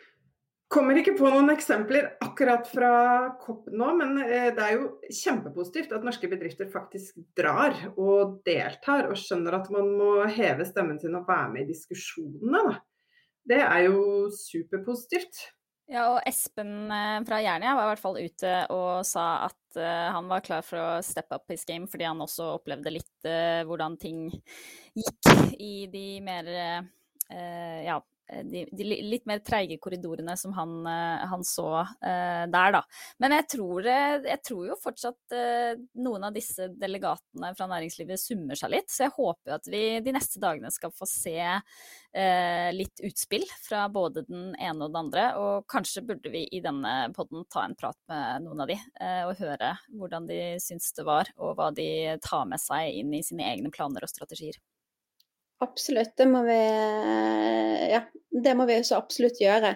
Kommer 0.69 0.99
ikke 1.01 1.15
på 1.17 1.29
noen 1.33 1.49
eksempler 1.49 2.11
akkurat 2.21 2.67
fra 2.69 2.93
COP 3.41 3.71
nå, 3.73 3.87
men 3.97 4.19
eh, 4.21 4.51
det 4.53 4.65
er 4.65 4.75
jo 4.75 4.89
kjempepositivt 5.09 5.95
at 5.97 6.03
norske 6.05 6.29
bedrifter 6.29 6.69
faktisk 6.69 7.17
drar 7.39 7.73
og 7.95 8.43
deltar 8.45 9.09
og 9.09 9.17
skjønner 9.17 9.57
at 9.57 9.71
man 9.73 9.89
må 9.97 10.11
heve 10.29 10.67
stemmen 10.69 11.01
sin 11.01 11.17
og 11.17 11.25
være 11.29 11.55
med 11.55 11.65
i 11.65 11.71
diskusjonene. 11.71 12.83
Det 13.49 13.63
er 13.65 13.87
jo 13.87 14.03
superpositivt. 14.37 15.41
Ja, 15.89 16.05
og 16.13 16.21
Espen 16.29 16.93
eh, 16.93 17.17
fra 17.25 17.41
Jernia 17.41 17.73
var 17.73 17.89
i 17.89 17.95
hvert 17.95 18.05
fall 18.05 18.21
ute 18.21 18.53
og 18.75 19.09
sa 19.09 19.25
at 19.47 19.81
uh, 19.81 20.11
han 20.19 20.29
var 20.29 20.45
klar 20.45 20.61
for 20.69 20.83
å 20.83 20.91
step 21.01 21.33
up 21.33 21.49
his 21.49 21.65
game, 21.65 21.89
fordi 21.89 22.05
han 22.11 22.21
også 22.21 22.51
opplevde 22.59 22.93
litt 22.93 23.29
hvordan 23.65 23.97
ting 23.97 24.29
gikk 24.93 25.33
i 25.57 25.89
de 25.89 26.07
mer 26.25 26.53
ja, 26.53 26.77
Eh, 27.29 27.85
de, 28.29 28.65
de, 28.73 28.85
litt 28.85 29.27
mer 29.29 29.41
treige 29.45 29.79
korridorene 29.81 30.35
som 30.37 30.53
han, 30.57 30.75
eh, 30.87 31.25
han 31.31 31.45
så 31.47 31.69
uh, 31.81 32.45
der, 32.51 32.75
da. 32.77 32.83
Men 33.23 33.35
jeg 33.39 33.47
tror, 33.55 33.89
jeg 33.89 34.41
tror, 34.45 34.65
jo 34.69 34.77
fortsatt 34.83 35.37
uh, 35.37 35.81
noen 36.05 36.29
av 36.29 36.37
disse 36.37 36.69
delegatene 36.77 37.55
fra 37.57 37.69
næringslivet 37.71 38.21
summer 38.21 38.59
seg 38.59 38.75
litt. 38.75 38.93
Så 38.93 39.07
jeg 39.07 39.17
håper 39.17 39.57
at 39.57 39.71
vi 39.73 39.83
de 40.05 40.15
neste 40.15 40.43
dagene 40.43 40.73
skal 40.75 40.93
få 40.95 41.09
se 41.09 41.37
uh, 41.41 42.69
litt 42.77 43.05
utspill 43.09 43.47
fra 43.65 43.87
både 43.93 44.27
den 44.29 44.53
ene 44.57 44.85
og 44.85 44.93
den 44.93 45.03
andre. 45.03 45.29
Og 45.41 45.69
kanskje 45.71 46.05
burde 46.09 46.33
vi 46.35 46.45
i 46.53 46.63
denne 46.65 47.13
podden 47.17 47.49
ta 47.53 47.65
en 47.65 47.77
prat 47.79 47.99
med 48.13 48.45
noen 48.45 48.65
av 48.65 48.71
de, 48.71 48.77
og 49.29 49.39
høre 49.41 49.75
hvordan 49.97 50.27
de 50.29 50.41
syns 50.63 50.91
det 50.97 51.05
var, 51.09 51.31
og 51.41 51.57
hva 51.59 51.71
de 51.75 52.19
tar 52.25 52.49
med 52.51 52.61
seg 52.61 53.01
inn 53.01 53.15
i 53.17 53.25
sine 53.25 53.47
egne 53.49 53.73
planer 53.73 54.05
og 54.05 54.13
strategier. 54.13 54.59
Absolutt, 55.65 56.13
det 56.17 56.27
må 56.31 56.45
vi 56.47 56.57
ja, 57.91 58.05
det 58.45 58.53
må 58.55 58.67
vi 58.69 58.77
så 58.87 58.99
absolutt 59.01 59.41
gjøre. 59.43 59.73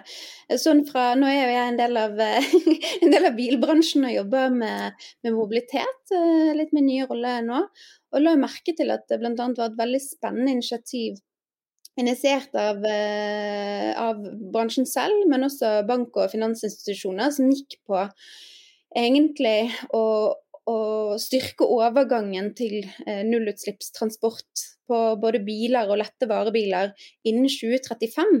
Sånn 0.61 0.83
fra, 0.87 1.09
nå 1.19 1.27
er 1.27 1.51
jeg 1.51 1.71
en 1.73 1.79
del 1.79 1.99
av, 1.99 2.21
en 3.03 3.11
del 3.11 3.27
av 3.27 3.35
bilbransjen 3.35 4.07
og 4.07 4.15
jobber 4.15 4.53
med, 4.55 5.03
med, 5.25 5.35
mobilitet, 5.35 6.13
eh, 6.15 6.53
litt 6.55 6.71
med 6.75 6.87
nye 6.87 7.07
roller 7.09 7.43
nå. 7.43 7.59
Og 8.13 8.23
la 8.23 8.35
merke 8.39 8.75
til 8.77 8.93
at 8.93 9.03
det 9.09 9.19
bl.a. 9.19 9.33
var 9.35 9.71
et 9.71 9.79
veldig 9.79 10.01
spennende 10.03 10.55
initiativ 10.55 11.19
initiert 11.99 12.55
av, 12.57 12.79
eh, 12.87 13.91
av 13.99 14.21
bransjen 14.53 14.87
selv, 14.89 15.27
men 15.29 15.45
også 15.45 15.81
bank- 15.89 16.15
og 16.17 16.31
finansinstitusjoner, 16.31 17.33
som 17.33 17.51
gikk 17.51 17.81
på 17.89 18.05
egentlig 18.95 19.73
å 19.93 20.05
å 20.69 21.15
styrke 21.19 21.65
overgangen 21.67 22.51
til 22.55 22.85
eh, 23.05 23.23
nullutslippstransport 23.27 24.63
på 24.87 24.99
både 25.19 25.41
biler 25.43 25.89
og 25.91 25.99
lette 25.99 26.27
varebiler 26.29 26.91
innen 27.27 27.49
2035. 27.51 28.31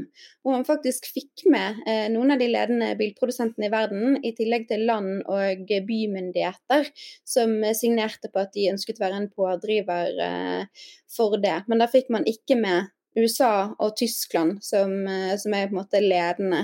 Hvor 0.43 0.55
man 0.55 0.65
faktisk 0.67 1.09
fikk 1.11 1.45
med 1.51 1.83
eh, 1.89 2.07
noen 2.13 2.35
av 2.35 2.41
de 2.41 2.49
ledende 2.51 2.93
bilprodusentene 2.99 3.67
i 3.67 3.73
verden, 3.73 4.17
i 4.23 4.33
tillegg 4.37 4.67
til 4.71 4.85
land- 4.87 5.23
og 5.27 5.75
bymyndigheter, 5.87 6.91
som 7.27 7.59
signerte 7.75 8.31
på 8.31 8.43
at 8.43 8.53
de 8.55 8.69
ønsket 8.71 9.01
å 9.01 9.07
være 9.07 9.21
en 9.21 9.31
pådriver 9.31 10.19
eh, 10.27 10.83
for 11.11 11.39
det. 11.43 11.61
Men 11.67 11.83
da 11.83 11.91
fikk 11.91 12.11
man 12.13 12.27
ikke 12.29 12.59
med 12.59 12.91
USA 13.19 13.73
og 13.77 13.97
Tyskland 13.99 14.63
som, 14.65 15.03
som 15.37 15.53
er 15.53 15.67
på 15.67 15.75
en 15.75 15.81
måte 15.83 15.99
ledende 16.01 16.63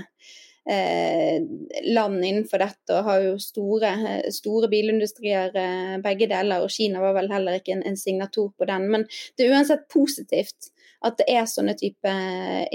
land 0.70 2.26
innenfor 2.26 2.62
dette 2.62 2.94
og 2.94 3.08
har 3.08 3.24
jo 3.24 3.32
store, 3.42 3.90
store 4.34 4.70
bilindustrier 4.70 5.56
begge 6.04 6.28
deler. 6.30 6.62
Og 6.62 6.70
Kina 6.74 7.02
var 7.02 7.16
vel 7.18 7.32
heller 7.32 7.58
ikke 7.58 7.74
en, 7.78 7.82
en 7.90 7.98
signator 7.98 8.52
på 8.54 8.68
den. 8.70 8.86
Men 8.94 9.08
det 9.38 9.48
er 9.48 9.56
uansett 9.56 9.88
positivt 9.90 10.70
at 11.08 11.18
det 11.18 11.26
er 11.32 11.48
sånne 11.50 11.74
type 11.80 12.14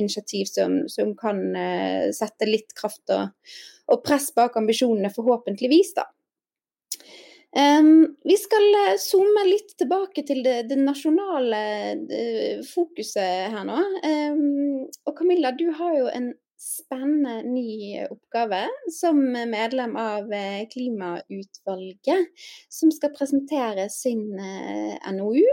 initiativ 0.01 0.49
som, 0.51 0.81
som 0.91 1.13
kan 1.19 1.45
sette 2.17 2.49
litt 2.49 2.75
kraft 2.75 3.15
og, 3.15 3.31
og, 3.93 4.03
press 4.03 4.31
bak 4.35 4.57
ambisjonene, 4.59 5.13
forhåpentligvis. 5.15 5.95
da. 6.01 6.09
Um, 7.57 8.17
vi 8.27 8.35
skal 8.35 8.65
eh, 8.81 8.97
zoome 8.99 9.45
litt 9.47 9.77
tilbake 9.79 10.25
til 10.27 10.41
det, 10.43 10.57
det 10.67 10.79
nasjonale 10.81 11.61
uh, 12.03 12.65
fokuset 12.67 13.53
her 13.53 13.67
nå. 13.69 13.77
Um, 14.03 14.81
og 15.07 15.15
Camilla, 15.15 15.53
du 15.55 15.69
har 15.79 15.93
jo 15.95 16.09
en 16.11 16.33
spennende 16.65 17.43
ny 17.47 18.01
oppgave 18.09 18.63
som 18.93 19.21
medlem 19.53 19.99
av 20.01 20.33
Klimautvalget, 20.73 22.33
som 22.73 22.93
skal 22.95 23.13
presentere 23.13 23.91
sin 23.93 24.25
NOU 25.13 25.45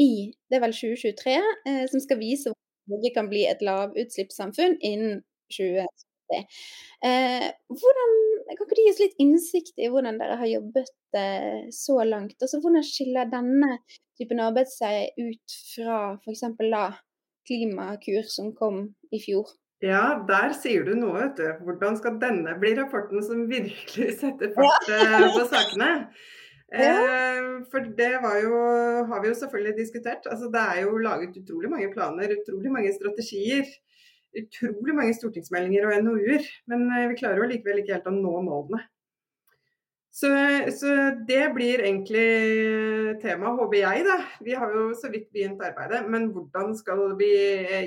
i 0.00 0.32
det 0.50 0.58
er 0.58 0.64
vel 0.64 0.74
2023, 0.74 1.36
eh, 1.68 1.84
som 1.90 2.02
skal 2.02 2.20
vise 2.20 2.50
hvordan 2.50 2.94
Norge 2.94 3.12
kan 3.14 3.30
bli 3.30 3.44
et 3.48 3.62
lavutslippssamfunn 3.64 4.76
innen 4.84 5.22
2070. 5.54 6.48
Eh, 7.04 7.46
hvordan, 7.70 8.14
kan 8.50 8.66
ikke 8.66 8.76
du 8.76 8.82
gi 8.82 8.90
oss 8.90 9.02
litt 9.02 9.18
innsikt 9.22 9.80
i 9.80 9.88
hvordan 9.92 10.18
dere 10.20 10.38
har 10.40 10.50
jobbet 10.50 11.18
eh, 11.20 11.64
så 11.72 12.00
langt? 12.04 12.36
Altså, 12.40 12.60
hvordan 12.64 12.84
skiller 12.84 13.30
denne 13.30 13.78
typen 14.18 14.42
arbeid 14.42 14.70
seg 14.72 15.14
ut 15.20 15.58
fra 15.74 15.98
f.eks. 16.18 16.44
Klimakur 17.44 18.24
som 18.32 18.54
kom 18.56 18.86
i 19.12 19.20
fjor? 19.20 19.48
Ja, 19.84 20.04
der 20.28 20.54
sier 20.56 20.86
du 20.86 20.94
noe, 20.96 21.18
vet 21.18 21.40
du. 21.40 21.64
Hvordan 21.66 21.98
skal 21.98 22.16
denne 22.22 22.54
bli 22.60 22.72
rapporten 22.78 23.20
som 23.24 23.44
virkelig 23.50 24.14
setter 24.22 24.54
fart 24.56 24.88
ja. 24.88 25.02
Eh, 25.20 25.28
på 25.36 25.44
sakene? 25.50 25.92
Ja. 26.74 26.94
for 27.70 27.84
det 27.94 28.08
jo, 28.42 28.60
har 29.06 29.20
vi 29.22 29.28
jo 29.28 29.34
selvfølgelig 29.38 29.76
diskutert. 29.76 30.24
Altså, 30.26 30.48
det 30.50 30.62
er 30.72 30.80
jo 30.82 30.96
laget 30.98 31.36
utrolig 31.38 31.68
mange 31.70 31.86
planer, 31.92 32.32
utrolig 32.34 32.72
mange 32.72 32.90
strategier. 32.96 33.68
Utrolig 34.34 34.96
mange 34.96 35.14
stortingsmeldinger 35.14 35.86
og 35.86 36.02
NOU-er. 36.02 36.48
Men 36.66 36.88
eh, 36.88 37.06
vi 37.12 37.18
klarer 37.20 37.44
jo 37.44 37.50
likevel 37.52 37.78
ikke 37.84 37.94
helt 37.94 38.10
å 38.10 38.16
nå 38.16 38.34
målene. 38.48 38.82
Så, 40.14 40.32
så, 40.74 40.96
det 41.28 41.44
blir 41.54 41.84
egentlig 41.84 42.26
temaet, 43.22 43.60
håper 43.60 43.78
jeg. 43.78 44.06
da. 44.08 44.18
Vi 44.48 44.58
har 44.58 44.74
jo 44.74 44.88
så 44.98 45.12
vidt 45.14 45.30
begynt 45.30 45.62
arbeidet, 45.62 46.08
men 46.10 46.32
hvordan 46.34 46.74
skal 46.80 47.12
vi 47.20 47.34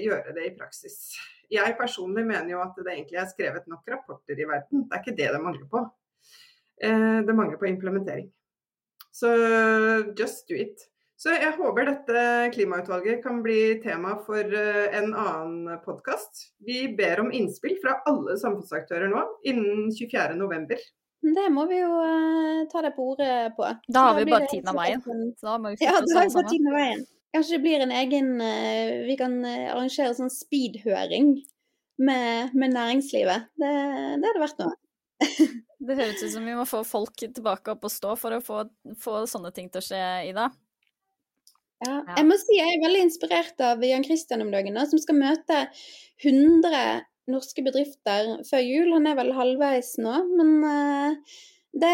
gjøre 0.06 0.38
det 0.38 0.48
i 0.48 0.56
praksis? 0.56 1.18
Jeg 1.54 1.78
personlig 1.80 2.26
mener 2.28 2.52
jo 2.52 2.64
at 2.64 2.76
det 2.80 2.92
egentlig 2.92 3.22
er 3.22 3.30
skrevet 3.32 3.70
nok 3.72 3.88
rapporter 3.94 4.40
i 4.40 4.48
verden. 4.50 4.84
Det 4.88 4.98
er 4.98 5.04
ikke 5.04 5.18
det 5.20 5.30
det 5.36 5.42
mangler 5.44 5.70
på. 5.72 5.86
Eh, 6.84 7.20
det 7.28 7.36
mangler 7.36 7.60
på 7.62 7.70
implementering. 7.70 8.28
Så 9.16 9.32
just 10.18 10.48
do 10.50 10.60
it. 10.60 10.84
Så 11.18 11.34
jeg 11.34 11.56
håper 11.58 11.88
dette 11.88 12.24
klimautvalget 12.54 13.24
kan 13.24 13.40
bli 13.42 13.80
tema 13.82 14.14
for 14.28 14.44
eh, 14.54 14.84
en 15.00 15.16
annen 15.18 15.80
podkast. 15.82 16.52
Vi 16.62 16.84
ber 17.00 17.24
om 17.24 17.32
innspill 17.34 17.80
fra 17.82 17.96
alle 18.06 18.36
samfunnsaktører 18.38 19.10
nå 19.10 19.24
innen 19.50 19.90
24.11. 19.98 20.78
Det 21.28 21.48
må 21.50 21.66
vi 21.68 21.80
jo 21.80 21.90
uh, 21.90 22.68
ta 22.70 22.84
det 22.86 22.94
på 22.94 23.10
ordet 23.16 23.56
på. 23.58 23.66
Da 23.90 24.04
har 24.12 24.20
vi 24.20 24.28
bare 24.30 24.46
tiden 24.52 24.70
av 24.70 24.78
veien. 24.78 25.02
Så 25.02 25.50
da 25.50 25.58
må 25.58 25.74
vi 25.74 25.82
ja, 25.82 25.98
da 25.98 26.20
har 26.20 26.30
vi 26.30 26.36
bare 26.38 26.52
tiden 26.52 26.70
av 26.70 26.78
veien. 26.78 27.02
Kanskje 27.36 27.58
det 27.58 27.64
blir 27.66 27.84
en 27.84 27.94
egen 27.94 28.34
uh, 28.40 29.06
Vi 29.08 29.18
kan 29.20 29.40
arrangere 29.46 30.16
sånn 30.18 30.32
speed-høring 30.34 31.36
med, 31.98 32.54
med, 32.54 32.74
næringslivet. 32.74 33.50
Det, 33.58 33.72
det 34.22 34.30
hadde 34.30 34.44
vært 34.44 34.62
noe. 34.62 34.76
Det 35.88 35.96
høres 35.98 36.24
ut 36.24 36.34
som 36.34 36.46
vi 36.46 36.56
må 36.58 36.64
få 36.68 36.84
folk 36.86 37.22
tilbake 37.22 37.74
opp 37.74 37.86
og 37.88 37.94
stå 37.94 38.16
for 38.20 38.36
å 38.36 38.42
få, 38.44 38.64
få 39.02 39.20
sånne 39.30 39.52
ting 39.56 39.70
til 39.72 39.82
å 39.82 39.86
skje, 39.86 40.02
Ida. 40.30 40.48
Ja, 41.86 42.00
jeg 42.18 42.26
må 42.26 42.38
si 42.42 42.58
jeg 42.58 42.74
er 42.74 42.82
veldig 42.82 43.04
inspirert 43.06 43.62
av 43.62 43.84
Jan 43.86 44.06
Christian 44.06 44.42
om 44.42 44.50
dagen, 44.54 44.80
som 44.90 45.02
skal 45.02 45.20
møte 45.20 45.60
100 46.26 47.04
norske 47.30 47.62
bedrifter 47.66 48.40
før 48.48 48.64
jul. 48.66 48.90
Han 48.96 49.06
er 49.10 49.20
vel 49.20 49.30
halvveis 49.38 49.94
nå, 50.02 50.16
men 50.40 50.56
uh, 50.66 51.38
det, 51.78 51.94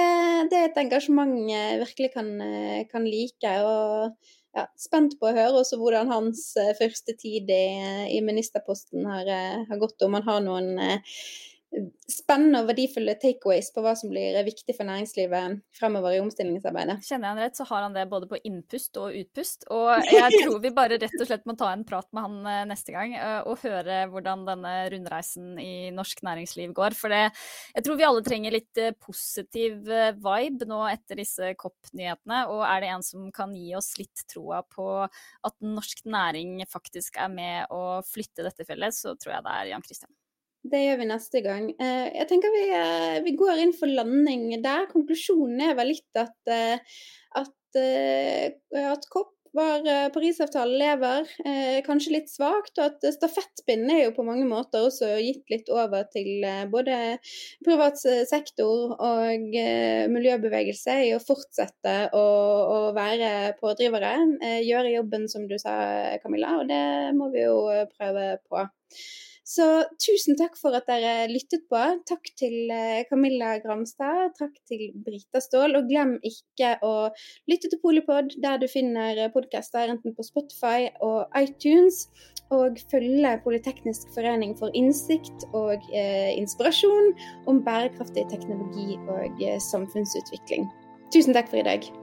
det, 0.52 0.62
er 0.62 0.70
et 0.70 0.80
engasjement 0.86 1.36
jeg 1.52 1.82
virkelig 1.84 2.14
kan, 2.16 2.32
kan 2.92 3.08
like. 3.08 3.58
og 3.68 4.34
ja, 4.54 4.68
spent 4.80 5.18
på 5.20 5.30
å 5.30 5.34
høre 5.36 5.62
også 5.62 5.80
hvordan 5.82 6.12
hans 6.14 6.46
uh, 6.60 6.74
første 6.78 7.16
tid 7.20 7.50
i, 7.54 7.66
i 8.18 8.22
ministerposten 8.26 9.08
har, 9.10 9.34
har, 9.70 9.82
gått, 9.82 10.02
om 10.06 10.20
han 10.20 10.28
har 10.30 10.46
noen 10.46 10.72
spennende 12.10 12.62
og 12.62 12.70
verdifulle 12.70 13.16
takeaways 13.20 13.70
på 13.74 13.82
hva 13.84 13.94
som 13.98 14.12
blir 14.12 14.36
viktig 14.46 14.76
for 14.76 14.88
næringslivet 14.88 15.60
fremover 15.78 16.16
i 16.16 16.22
omstillingsarbeidet. 16.22 17.00
Kjenner 17.08 17.30
jeg 17.30 17.34
han 17.34 17.42
rett, 17.44 17.58
så 17.58 17.66
har 17.70 17.86
han 17.86 17.96
det 17.96 18.06
både 18.12 18.30
på 18.30 18.40
innpust 18.46 19.00
og 19.02 19.16
utpust. 19.18 19.66
Og 19.74 20.06
jeg 20.12 20.38
tror 20.44 20.60
vi 20.64 20.74
bare 20.76 21.00
rett 21.02 21.18
og 21.18 21.30
slett 21.30 21.48
må 21.50 21.56
ta 21.60 21.72
en 21.74 21.86
prat 21.88 22.08
med 22.14 22.28
han 22.28 22.50
eh, 22.52 22.64
neste 22.70 22.96
gang 22.96 23.16
eh, 23.18 23.40
og 23.50 23.64
høre 23.64 24.04
hvordan 24.12 24.46
denne 24.48 24.74
rundreisen 24.94 25.54
i 25.62 25.92
norsk 25.96 26.24
næringsliv 26.28 26.76
går. 26.78 26.98
For 27.00 27.14
det, 27.14 27.24
jeg 27.74 27.88
tror 27.88 28.00
vi 28.00 28.08
alle 28.10 28.26
trenger 28.26 28.58
litt 28.58 28.82
eh, 28.82 28.96
positiv 28.98 29.80
vibe 30.24 30.70
nå 30.70 30.82
etter 30.92 31.20
disse 31.24 31.54
COP-nyhetene. 31.60 32.44
Og 32.54 32.66
er 32.68 32.84
det 32.84 32.92
en 32.94 33.06
som 33.06 33.30
kan 33.34 33.56
gi 33.58 33.74
oss 33.80 33.94
litt 34.02 34.28
troa 34.32 34.62
på 34.68 34.90
at 35.04 35.56
norsk 35.64 36.06
næring 36.06 36.60
faktisk 36.70 37.18
er 37.22 37.32
med 37.34 37.74
å 37.74 38.02
flytte 38.06 38.46
dette 38.46 38.68
fjellet, 38.68 38.96
så 38.96 39.18
tror 39.18 39.38
jeg 39.38 39.48
det 39.48 39.56
er 39.58 39.74
Jan 39.74 39.88
Christian. 39.88 40.14
Det 40.64 40.80
gjør 40.80 41.02
vi 41.02 41.10
neste 41.10 41.42
gang. 41.44 41.68
Eh, 41.76 42.08
jeg 42.16 42.30
tenker 42.30 42.54
vi, 42.56 42.64
eh, 42.72 43.20
vi 43.26 43.36
går 43.40 43.60
inn 43.66 43.76
for 43.76 43.92
landing 43.92 44.48
der. 44.64 44.88
Konklusjonen 44.92 45.60
er 45.70 45.76
vel 45.76 45.92
litt 45.92 46.20
at, 46.20 46.38
eh, 46.48 46.80
at, 47.36 47.56
at 48.80 49.08
kopp 49.12 49.32
var 49.54 49.84
Parisavtalen 50.10 50.80
lever, 50.82 51.28
kanskje 51.86 52.14
litt 52.16 52.30
svakt. 52.32 52.72
Og 52.80 52.88
at 52.88 53.04
stafettpinnen 53.14 53.92
er 53.94 54.00
jo 54.08 54.14
på 54.16 54.26
mange 54.26 54.48
måter 54.50 54.88
også 54.88 55.12
gitt 55.22 55.52
litt 55.54 55.70
over 55.70 56.08
til 56.10 56.42
både 56.72 57.20
privat 57.66 58.00
sektor 58.02 58.96
og 58.98 59.54
miljøbevegelse 60.16 60.96
i 61.06 61.12
å 61.14 61.22
fortsette 61.22 61.96
å, 62.18 62.24
å 62.24 62.80
være 62.98 63.54
pådrivere. 63.60 64.16
Gjøre 64.66 64.96
jobben 64.96 65.30
som 65.30 65.46
du 65.46 65.60
sa, 65.62 65.76
Camilla, 66.26 66.56
og 66.64 66.74
det 66.74 67.14
må 67.20 67.30
vi 67.36 67.46
jo 67.46 67.60
prøve 67.94 68.32
på. 68.50 68.66
Så 69.44 69.66
tusen 70.00 70.38
takk 70.40 70.56
for 70.56 70.76
at 70.78 70.88
dere 70.88 71.28
lyttet 71.28 71.66
på. 71.72 71.80
Takk 72.08 72.30
til 72.40 72.72
eh, 72.72 73.04
Camilla 73.10 73.58
Gramstad, 73.64 74.32
takk 74.40 74.54
til 74.70 74.94
Brita 75.04 75.42
Ståhl. 75.44 75.76
Og 75.76 75.90
glem 75.90 76.16
ikke 76.24 76.78
å 76.86 76.94
lytte 77.52 77.68
til 77.72 77.82
Polipod 77.84 78.38
der 78.44 78.62
du 78.62 78.70
finner 78.72 79.20
podkaster 79.36 79.92
enten 79.92 80.16
på 80.16 80.24
Spotify 80.24 80.88
og 81.04 81.28
iTunes. 81.40 82.06
Og 82.56 82.80
følge 82.92 83.34
Politeknisk 83.44 84.14
forening 84.16 84.54
for 84.60 84.72
innsikt 84.78 85.48
og 85.52 85.84
eh, 85.92 86.32
inspirasjon 86.38 87.12
om 87.52 87.60
bærekraftig 87.68 88.30
teknologi 88.32 88.96
og 89.10 89.44
eh, 89.44 89.60
samfunnsutvikling. 89.60 90.72
Tusen 91.14 91.36
takk 91.36 91.52
for 91.52 91.60
i 91.60 91.68
dag. 91.68 92.03